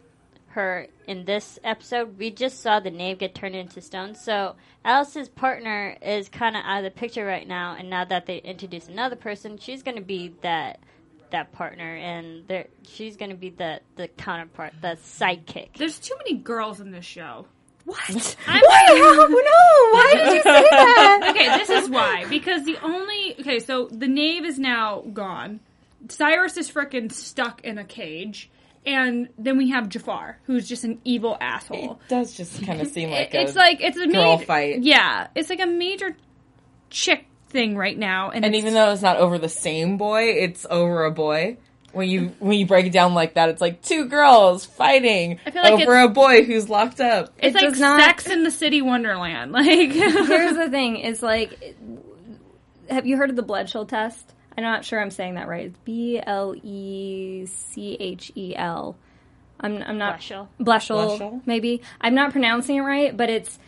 [0.51, 4.15] her in this episode, we just saw the knave get turned into stone.
[4.15, 8.27] So Alice's partner is kind of out of the picture right now, and now that
[8.27, 10.81] they introduce another person, she's going to be that
[11.31, 15.77] that partner, and she's going to be the the counterpart, the sidekick.
[15.77, 17.47] There's too many girls in this show.
[17.85, 18.37] what?
[18.47, 19.39] I'm Wow, no!
[19.93, 20.40] Why did you say that?
[21.49, 22.25] Okay, this is why.
[22.29, 25.61] Because the only okay, so the knave is now gone.
[26.09, 28.51] Cyrus is frickin' stuck in a cage.
[28.87, 32.01] And then we have Jafar, who's just an evil asshole.
[32.01, 34.83] It does just kind of seem like it's a, like it's a girl major, fight.
[34.83, 36.17] Yeah, it's like a major
[36.89, 38.31] chick thing right now.
[38.31, 41.59] And, and even though it's not over the same boy, it's over a boy.
[41.93, 45.51] When you when you break it down like that, it's like two girls fighting I
[45.51, 47.33] feel like over a boy who's locked up.
[47.39, 49.53] it's it like does not- Sex in the City Wonderland.
[49.61, 51.75] Like Here's the thing: is like,
[52.89, 54.33] have you heard of the blood chill test?
[54.57, 55.67] I'm not sure I'm saying that right.
[55.67, 58.97] It's B L E C H E L.
[59.59, 60.49] I'm I'm not Bleshel.
[60.61, 61.43] Bleshel, Bleshel?
[61.47, 61.83] maybe.
[62.01, 63.59] I'm not pronouncing it right, but it's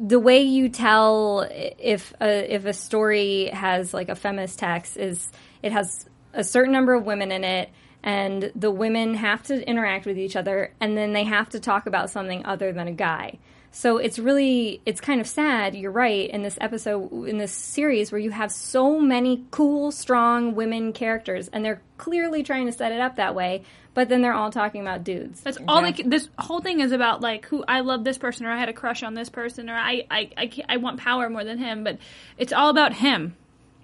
[0.00, 5.30] the way you tell if a, if a story has like a feminist text is
[5.62, 6.06] it has
[6.38, 7.68] a certain number of women in it
[8.02, 11.86] and the women have to interact with each other and then they have to talk
[11.86, 13.38] about something other than a guy.
[13.72, 18.10] So it's really it's kind of sad you're right in this episode in this series
[18.10, 22.92] where you have so many cool strong women characters and they're clearly trying to set
[22.92, 23.64] it up that way
[23.94, 25.40] but then they're all talking about dudes.
[25.40, 28.52] That's all they, this whole thing is about like who I love this person or
[28.52, 31.42] I had a crush on this person or I I I, I want power more
[31.42, 31.98] than him, but
[32.36, 33.36] it's all about him.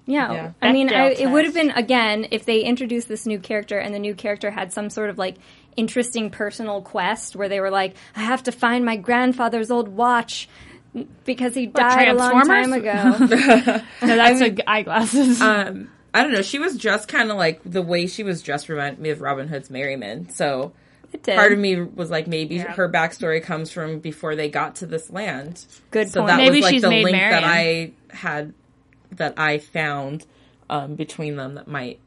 [0.07, 0.53] Yeah, Yeah.
[0.61, 3.95] I mean, I, it would have been again if they introduced this new character and
[3.95, 5.37] the new character had some sort of like
[5.77, 10.49] interesting personal quest where they were like, I have to find my grandfather's old watch
[11.25, 13.17] because he died a long time ago.
[14.03, 15.41] No, that's a eyeglasses.
[15.41, 16.43] Um, I don't know.
[16.43, 19.49] She was dressed kind of like the way she was dressed reminded me of Robin
[19.49, 20.29] Hood's Maid Marian.
[20.29, 20.73] So
[21.13, 21.35] It did.
[21.37, 25.11] part of me was like, maybe her backstory comes from before they got to this
[25.11, 25.65] land.
[25.91, 26.29] Good so point.
[26.29, 28.55] that Maybe was like she's the made link that I had,
[29.17, 30.27] that I found
[30.71, 32.01] um, between them that might.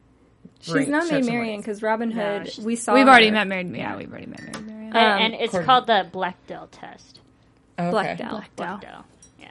[0.62, 2.52] She's not shed Maid Marian because Robin No, Hood.
[2.52, 2.94] she's- we saw.
[2.96, 3.34] we've already her.
[3.34, 3.70] met Mary.
[3.78, 4.66] Yeah, we've already met Mary.
[4.66, 4.96] Marianne.
[4.96, 7.20] and, and it's according- called the Blackdell test.
[7.80, 7.92] Okay.
[7.92, 8.44] Blackdell.
[8.56, 9.06] Blackdell.
[9.40, 9.50] Yeah.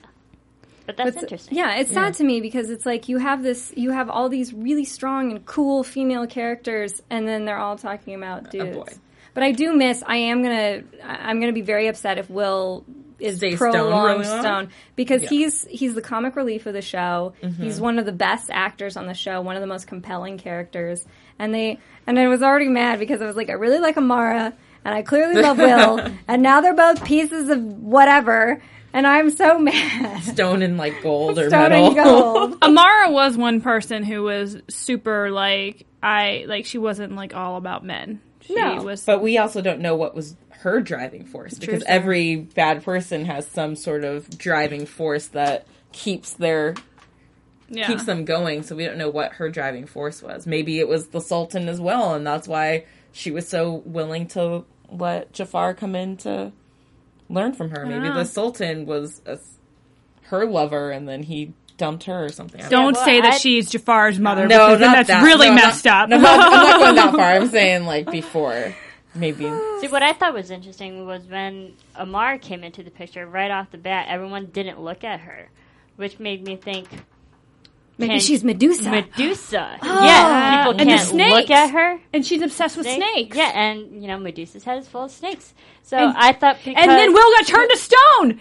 [0.86, 1.57] But that's But interesting.
[1.57, 4.52] Yeah, it's sad to me because it's like you have this, you have all these
[4.52, 8.76] really strong and cool female characters, and then they're all talking about dudes.
[8.76, 8.88] boy.
[9.34, 10.02] But I do miss.
[10.07, 10.82] I am gonna.
[11.04, 12.84] I'm gonna be very upset if Will
[13.19, 14.25] is Stays pro Stone long really?
[14.25, 15.29] Stone because Yeah.
[15.29, 15.37] Mm-hmm.
[15.37, 17.33] he's he's the comic relief of the show.
[17.59, 21.05] He's one of the best actors on the show, one of the most compelling characters.
[21.39, 24.53] And they and I was already mad because I was like, I really like Amara,
[24.85, 28.62] and I clearly love Will, and now they're both pieces of whatever,
[28.93, 30.23] and I'm so mad.
[30.23, 31.87] Stone and like gold or Stone metal.
[31.87, 32.59] and gold.
[32.62, 37.85] Amara was one person who was super like I like she wasn't like all about
[37.85, 38.21] men.
[38.41, 38.83] She No.
[38.83, 41.86] was But we also don't know what was her driving force because sir.
[41.88, 46.74] every bad person has some sort of driving force that keeps their
[47.68, 47.86] yeah.
[47.86, 48.62] keeps them going.
[48.62, 50.46] So we don't know what her driving force was.
[50.46, 54.64] Maybe it was the Sultan as well, and that's why she was so willing to
[54.90, 56.52] let Jafar come in to
[57.28, 57.86] learn from her.
[57.86, 58.14] Maybe know.
[58.14, 59.38] the Sultan was a,
[60.24, 62.61] her lover, and then he dumped her or something.
[62.62, 64.46] Don't Don't well, say that I- she's Jafar's mother.
[64.46, 65.24] No, because then that's that.
[65.24, 66.09] really No, messed not, up.
[66.11, 67.32] No, I'm not, I'm not going that far.
[67.32, 68.74] I'm saying like before,
[69.17, 69.45] maybe.
[69.81, 73.71] See, what I thought was interesting was when Amar came into the picture right off
[73.71, 75.49] the bat, everyone didn't look at her,
[75.97, 76.89] which made me think
[77.99, 78.91] Maybe she's Medusa.
[78.91, 79.79] Medusa.
[79.83, 81.99] yeah, people And the can't look at her.
[82.12, 82.99] and she's obsessed with Snake-
[83.33, 83.37] snakes.
[83.39, 85.55] Yeah, and you know Medusa's head is full of snakes.
[85.83, 88.41] So And- I thought because And then Will got turned to stone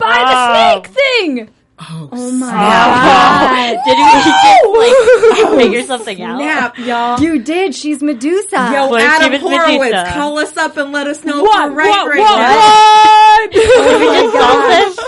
[0.00, 0.80] by Oh.
[0.82, 1.50] the snake thing.
[1.80, 3.78] Oh my god!
[3.86, 4.04] did he
[4.42, 6.78] just like figure something out?
[6.78, 7.20] Y'all.
[7.20, 7.74] You did.
[7.74, 8.56] She's Medusa.
[8.72, 10.10] Yo, What if she Adam was Horowitz, Medusa?
[10.14, 11.68] call us up and let us know What?
[11.68, 12.08] if we're right what?
[12.08, 12.38] right what?
[12.40, 13.98] now.
[13.98, 14.98] We just solved this?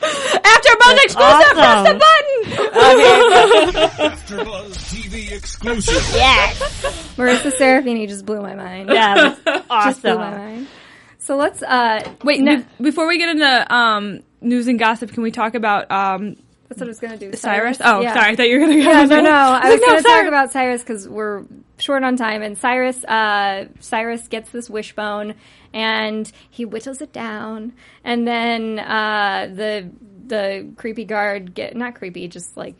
[0.00, 1.98] After Buzz exclusive, press the awesome.
[1.98, 3.48] button.
[4.10, 5.94] AfterBuzz TV exclusive.
[6.14, 6.58] Yes.
[7.16, 8.88] Marissa Serafini just blew my mind.
[8.92, 10.38] Yeah, it was just blew my awesome.
[10.38, 10.66] mind.
[11.18, 11.62] So let's.
[11.62, 15.54] uh Wait, no- be- before we get into um, news and gossip, can we talk
[15.54, 16.36] about um,
[16.68, 17.36] That's what I was going to do.
[17.36, 17.78] Cyrus.
[17.82, 18.14] Oh, Yeah.
[18.14, 18.32] sorry.
[18.32, 18.78] I thought you were gonna.
[18.78, 19.30] Yeah, no, no.
[19.30, 20.20] I was No, going to sorry.
[20.22, 21.44] talk about Cyrus because we're
[21.78, 22.42] short on time.
[22.42, 25.34] And Cyrus, uh, Cyrus gets this wishbone,
[25.72, 27.72] and he whittles it down,
[28.04, 29.90] and then uh, the
[30.26, 32.74] the creepy guard get not creepy, just like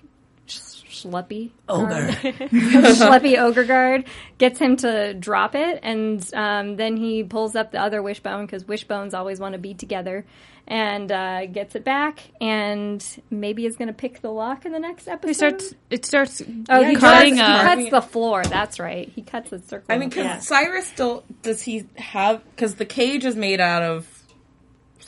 [0.46, 1.50] sh- schleppy.
[1.68, 2.08] Ogre.
[2.12, 4.04] schleppy ogre guard
[4.38, 8.66] gets him to drop it, and um, then he pulls up the other wishbone because
[8.66, 10.24] wishbones always want to be together,
[10.66, 14.78] and uh, gets it back, and maybe is going to pick the lock in the
[14.78, 15.30] next episode.
[15.30, 15.74] It starts.
[15.90, 18.44] It starts Oh, he, cutting cuts, he cuts the floor.
[18.44, 19.08] That's right.
[19.08, 19.86] He cuts a circle.
[19.94, 20.38] I mean, because Yeah.
[20.40, 24.17] Cyrus still does he have because the cage is made out of something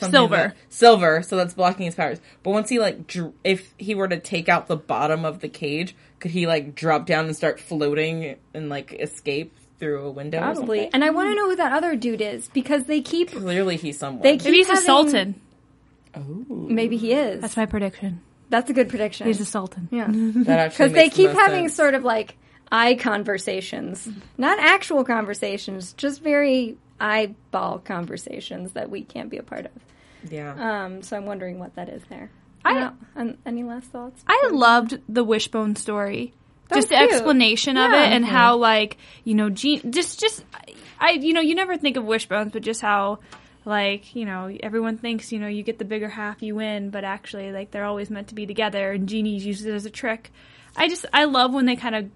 [0.09, 0.37] Silver.
[0.37, 2.21] that- silver, so that's blocking his powers.
[2.43, 5.49] But once he like, dr- if he were to take out the bottom of the
[5.49, 10.39] cage, could he like drop down and start floating and like escape through a window?
[10.39, 10.79] or probably.
[10.81, 10.91] something?
[10.95, 13.31] And I want to know who that other dude is because they keep.
[13.33, 14.23] Clearly, he's someone.
[14.23, 15.41] They keep Maybe he's a having- sultan.
[16.15, 16.45] Oh.
[16.49, 17.41] Maybe he is.
[17.41, 18.21] That's my prediction.
[18.49, 19.27] That's a good prediction.
[19.29, 19.89] He's a sultan.
[19.93, 20.07] yeah.
[20.69, 21.77] Because they makes the keep having sense.
[21.77, 22.37] sort of like
[22.73, 29.67] eye conversations, not actual conversations, just very eyeball conversations that we can't be a part
[29.67, 29.73] of.
[30.31, 30.85] yeah.
[30.85, 32.31] Um, so I'm wondering what that is there.
[32.65, 34.23] I- No, um, any last thoughts?
[34.27, 36.35] I loved the wishbone story.
[36.71, 37.11] was just the cute.
[37.13, 38.05] explanation of Yeah.
[38.05, 40.45] it and how like, you know, Jean just just
[41.01, 43.19] I you know, you never think of wishbones, but just how
[43.65, 47.03] like, you know, everyone thinks, you know, you get the bigger half, you win, but
[47.03, 50.31] actually like they're always meant to be together and Genie's used it as a trick.
[50.77, 52.11] I just I love when they kind of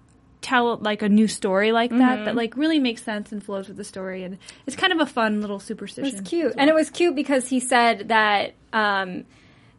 [0.45, 2.25] tell like a new story like that Mm-hmm.
[2.25, 4.37] that like really makes sense and flows with the story and
[4.67, 6.11] it's kind of a fun little It superstition.
[6.19, 9.25] was cute, and it was cute because he said that um,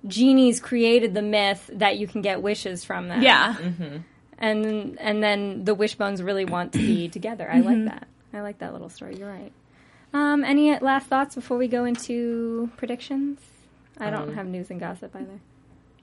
[0.07, 3.23] genies created the myth that you can get wishes from them.
[3.23, 3.55] Yeah.
[4.39, 7.49] and and then the wishbones really want to be together.
[7.51, 7.67] I Mm-hmm.
[7.69, 8.09] like that.
[8.33, 9.17] I like that little story.
[9.17, 9.53] You're right.
[10.13, 13.41] Um, any last thoughts before we go into predictions?
[13.99, 15.41] I don't Um, have news and gossip either.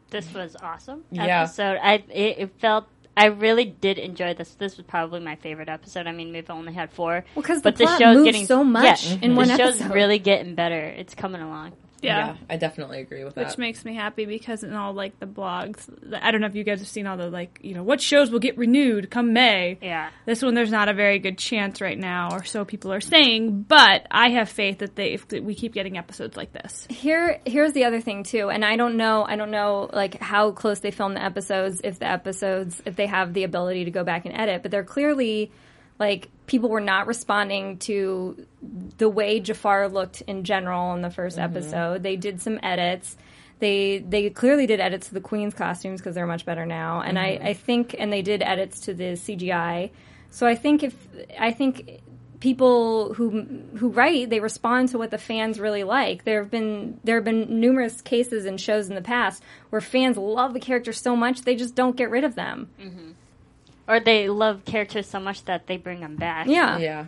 [0.10, 1.42] This was awesome Yeah.
[1.44, 1.78] episode.
[1.82, 2.86] I it, it felt
[3.16, 4.56] I really did enjoy this.
[4.56, 6.08] This was probably my favorite episode.
[6.08, 9.06] I mean, we've only had four, Well, 'cause the but the show's getting so much
[9.12, 9.94] yeah, in one the show's episode.
[9.94, 10.80] really getting better.
[10.80, 11.74] It's coming along.
[12.04, 12.36] Yeah.
[12.50, 13.48] I definitely agree with that.
[13.48, 15.88] which makes me happy because in all like the blogs
[16.22, 18.30] i don't know if you guys have seen all the like you know what shows
[18.32, 20.10] will get renewed come may Yeah.
[20.26, 23.62] this one there's not a very good chance right now or so people are saying
[23.64, 27.74] but i have faith that they if we keep getting episodes like this Here, here's
[27.74, 30.92] the other thing too, and I don't know, I don't know like how close they
[30.92, 34.36] film the episodes, if the episodes, if they have the ability to go back and
[34.36, 35.52] edit, but they're clearly
[36.00, 38.46] like people were not responding to
[38.98, 41.40] the way Jafar looked in general in the 1st mm-hmm.
[41.40, 42.04] episode.
[42.04, 43.18] They did some edits.
[43.60, 47.18] They they clearly did edits to the Queen's costumes because they're much better now, and
[47.18, 47.48] I, mm-hmm.
[47.48, 49.92] I think and they did edits to the CGI.
[50.32, 50.96] So I think if
[51.40, 52.02] I think
[52.44, 53.30] people who
[53.78, 56.26] who write they respond to what the fans really like.
[56.26, 60.18] There have been there have been numerous cases and shows in the past where fans
[60.18, 62.70] love the character so much they just don't get rid of them.
[62.82, 63.12] Mm-hmm.
[63.88, 66.48] Or they love characters so much that they bring them back.
[66.48, 66.78] Yeah.
[66.78, 67.06] yeah.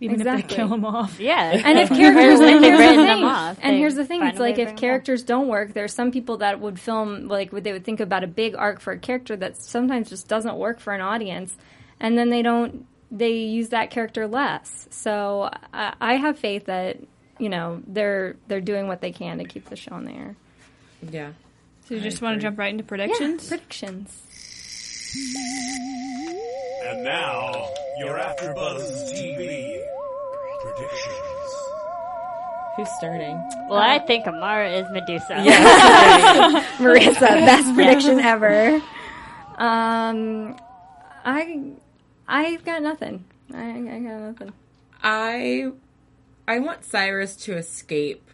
[0.00, 0.42] even if Exactly.
[0.48, 1.60] they kill them off Yeah.
[1.64, 3.78] And if characters, Or and if they've here's the written thing, them off, and they
[3.78, 5.72] here's the thing, find it's a way like to if bring them characters don't work,
[5.72, 8.80] there's some people that would film like would they would think about a big arc
[8.80, 11.56] for a character that sometimes just doesn't work for an audience,
[12.00, 14.86] and then they don't they use that character less.
[14.90, 16.98] So I, I have faith that
[17.38, 20.36] you know they're they're doing what they can to keep the show on the air.
[21.10, 21.30] Yeah.
[21.86, 24.22] so you just want to jump right into predictions predictions.
[26.86, 29.80] And now, your AfterBuzz TV
[30.62, 31.54] predictions.
[32.76, 33.36] Who's starting?
[33.68, 35.42] well, I think Amara is Medusa.
[35.44, 36.64] Yeah.
[36.78, 38.80] Marissa, best prediction ever.
[39.56, 40.56] Um,
[41.24, 41.72] I
[42.28, 43.24] I've got nothing.
[43.52, 44.52] I, I got nothing.
[45.02, 45.72] I
[46.46, 48.30] I want Cyrus to escape.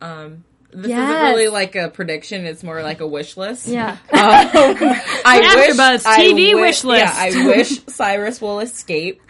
[0.00, 1.08] Um, this Yes.
[1.10, 3.66] isn't really like a prediction; it's more like a wish list.
[3.68, 3.96] Yeah.
[4.12, 7.02] I wish AfterBuzz I TV wi- wish list.
[7.04, 9.20] Yeah, I wish Cyrus will escape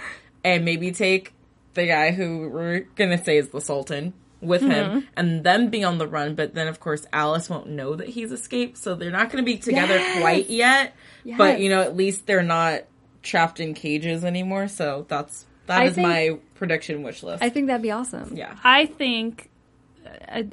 [0.45, 1.33] and maybe take
[1.75, 4.71] the guy who we're gonna say is the Sultan with Mm-hmm.
[4.73, 6.35] him, and then be on the run.
[6.35, 9.57] But then, of course, Alice won't know that he's escaped, so they're not gonna be
[9.59, 10.21] together Yes.
[10.21, 10.95] quite yet.
[11.39, 12.83] But you know, at least they're not
[13.23, 14.67] trapped in cages anymore.
[14.69, 17.43] So that's that I is think- my prediction wish list.
[17.43, 18.37] I think that'd be awesome.
[18.37, 18.57] yeah.
[18.65, 19.49] I think,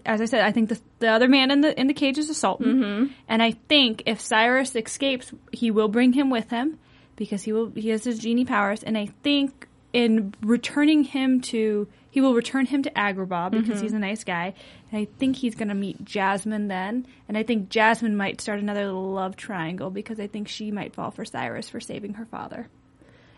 [0.06, 2.30] as I said, I think the, the other man in the in the cage is
[2.30, 3.14] a sultan, mm-hmm.
[3.28, 6.80] and I think if Cyrus escapes, he will bring him with him
[7.16, 11.88] because he will he has his genie powers, and I think in returning him to
[12.12, 13.82] he will return him to Agrabah because mm-hmm.
[13.82, 14.54] he's a nice guy,
[14.91, 18.60] and I think he's going to meet Jasmine then, and I think Jasmine might start
[18.60, 22.26] another little love triangle because I think she might fall for Cyrus for saving her
[22.26, 22.68] father,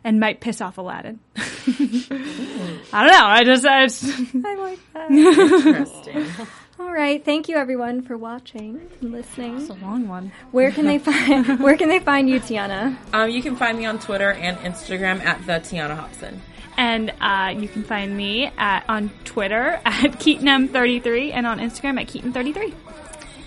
[0.03, 1.19] and might piss off Aladdin.
[1.37, 3.25] I don't know.
[3.25, 4.03] I just, I just
[4.45, 5.11] I like that.
[5.11, 6.47] Interesting.
[6.79, 7.23] All right.
[7.23, 9.57] Thank you everyone for watching and listening.
[9.59, 10.31] it's a long one.
[10.51, 12.97] Where can they find Where can they find you, Tiana?
[13.13, 16.41] um, you can find me on Twitter and Instagram at the Tiana Hobson.
[16.77, 22.07] And uh, you can find me at on Twitter at KeatonM33 and on Instagram at
[22.07, 22.73] Keaton33.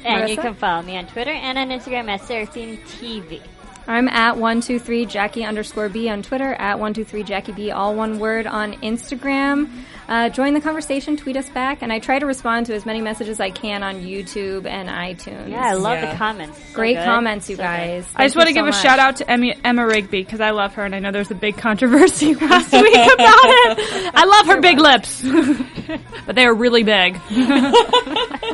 [0.05, 3.41] And you can follow me on Twitter and on Instagram at Serafini TV.
[3.87, 7.53] I'm at one two three Jackie underscore B on Twitter, at one two three Jackie
[7.53, 9.69] B, all one word on Instagram.
[10.07, 13.01] Uh, join the conversation, tweet us back, and I try to respond to as many
[13.01, 15.49] messages as I can on YouTube and iTunes.
[15.49, 16.11] Yeah, I love Yeah.
[16.13, 16.59] the comments.
[16.59, 17.05] So Great good.
[17.07, 18.07] comments, you So guys.
[18.15, 18.83] I just want to you give so a much.
[18.83, 21.35] shout out to Emmy, Emma Rigby because I love her and I know there's a
[21.35, 24.11] big controversy last week about it.
[24.15, 25.23] I love her big lips,
[26.27, 27.19] but they are really big.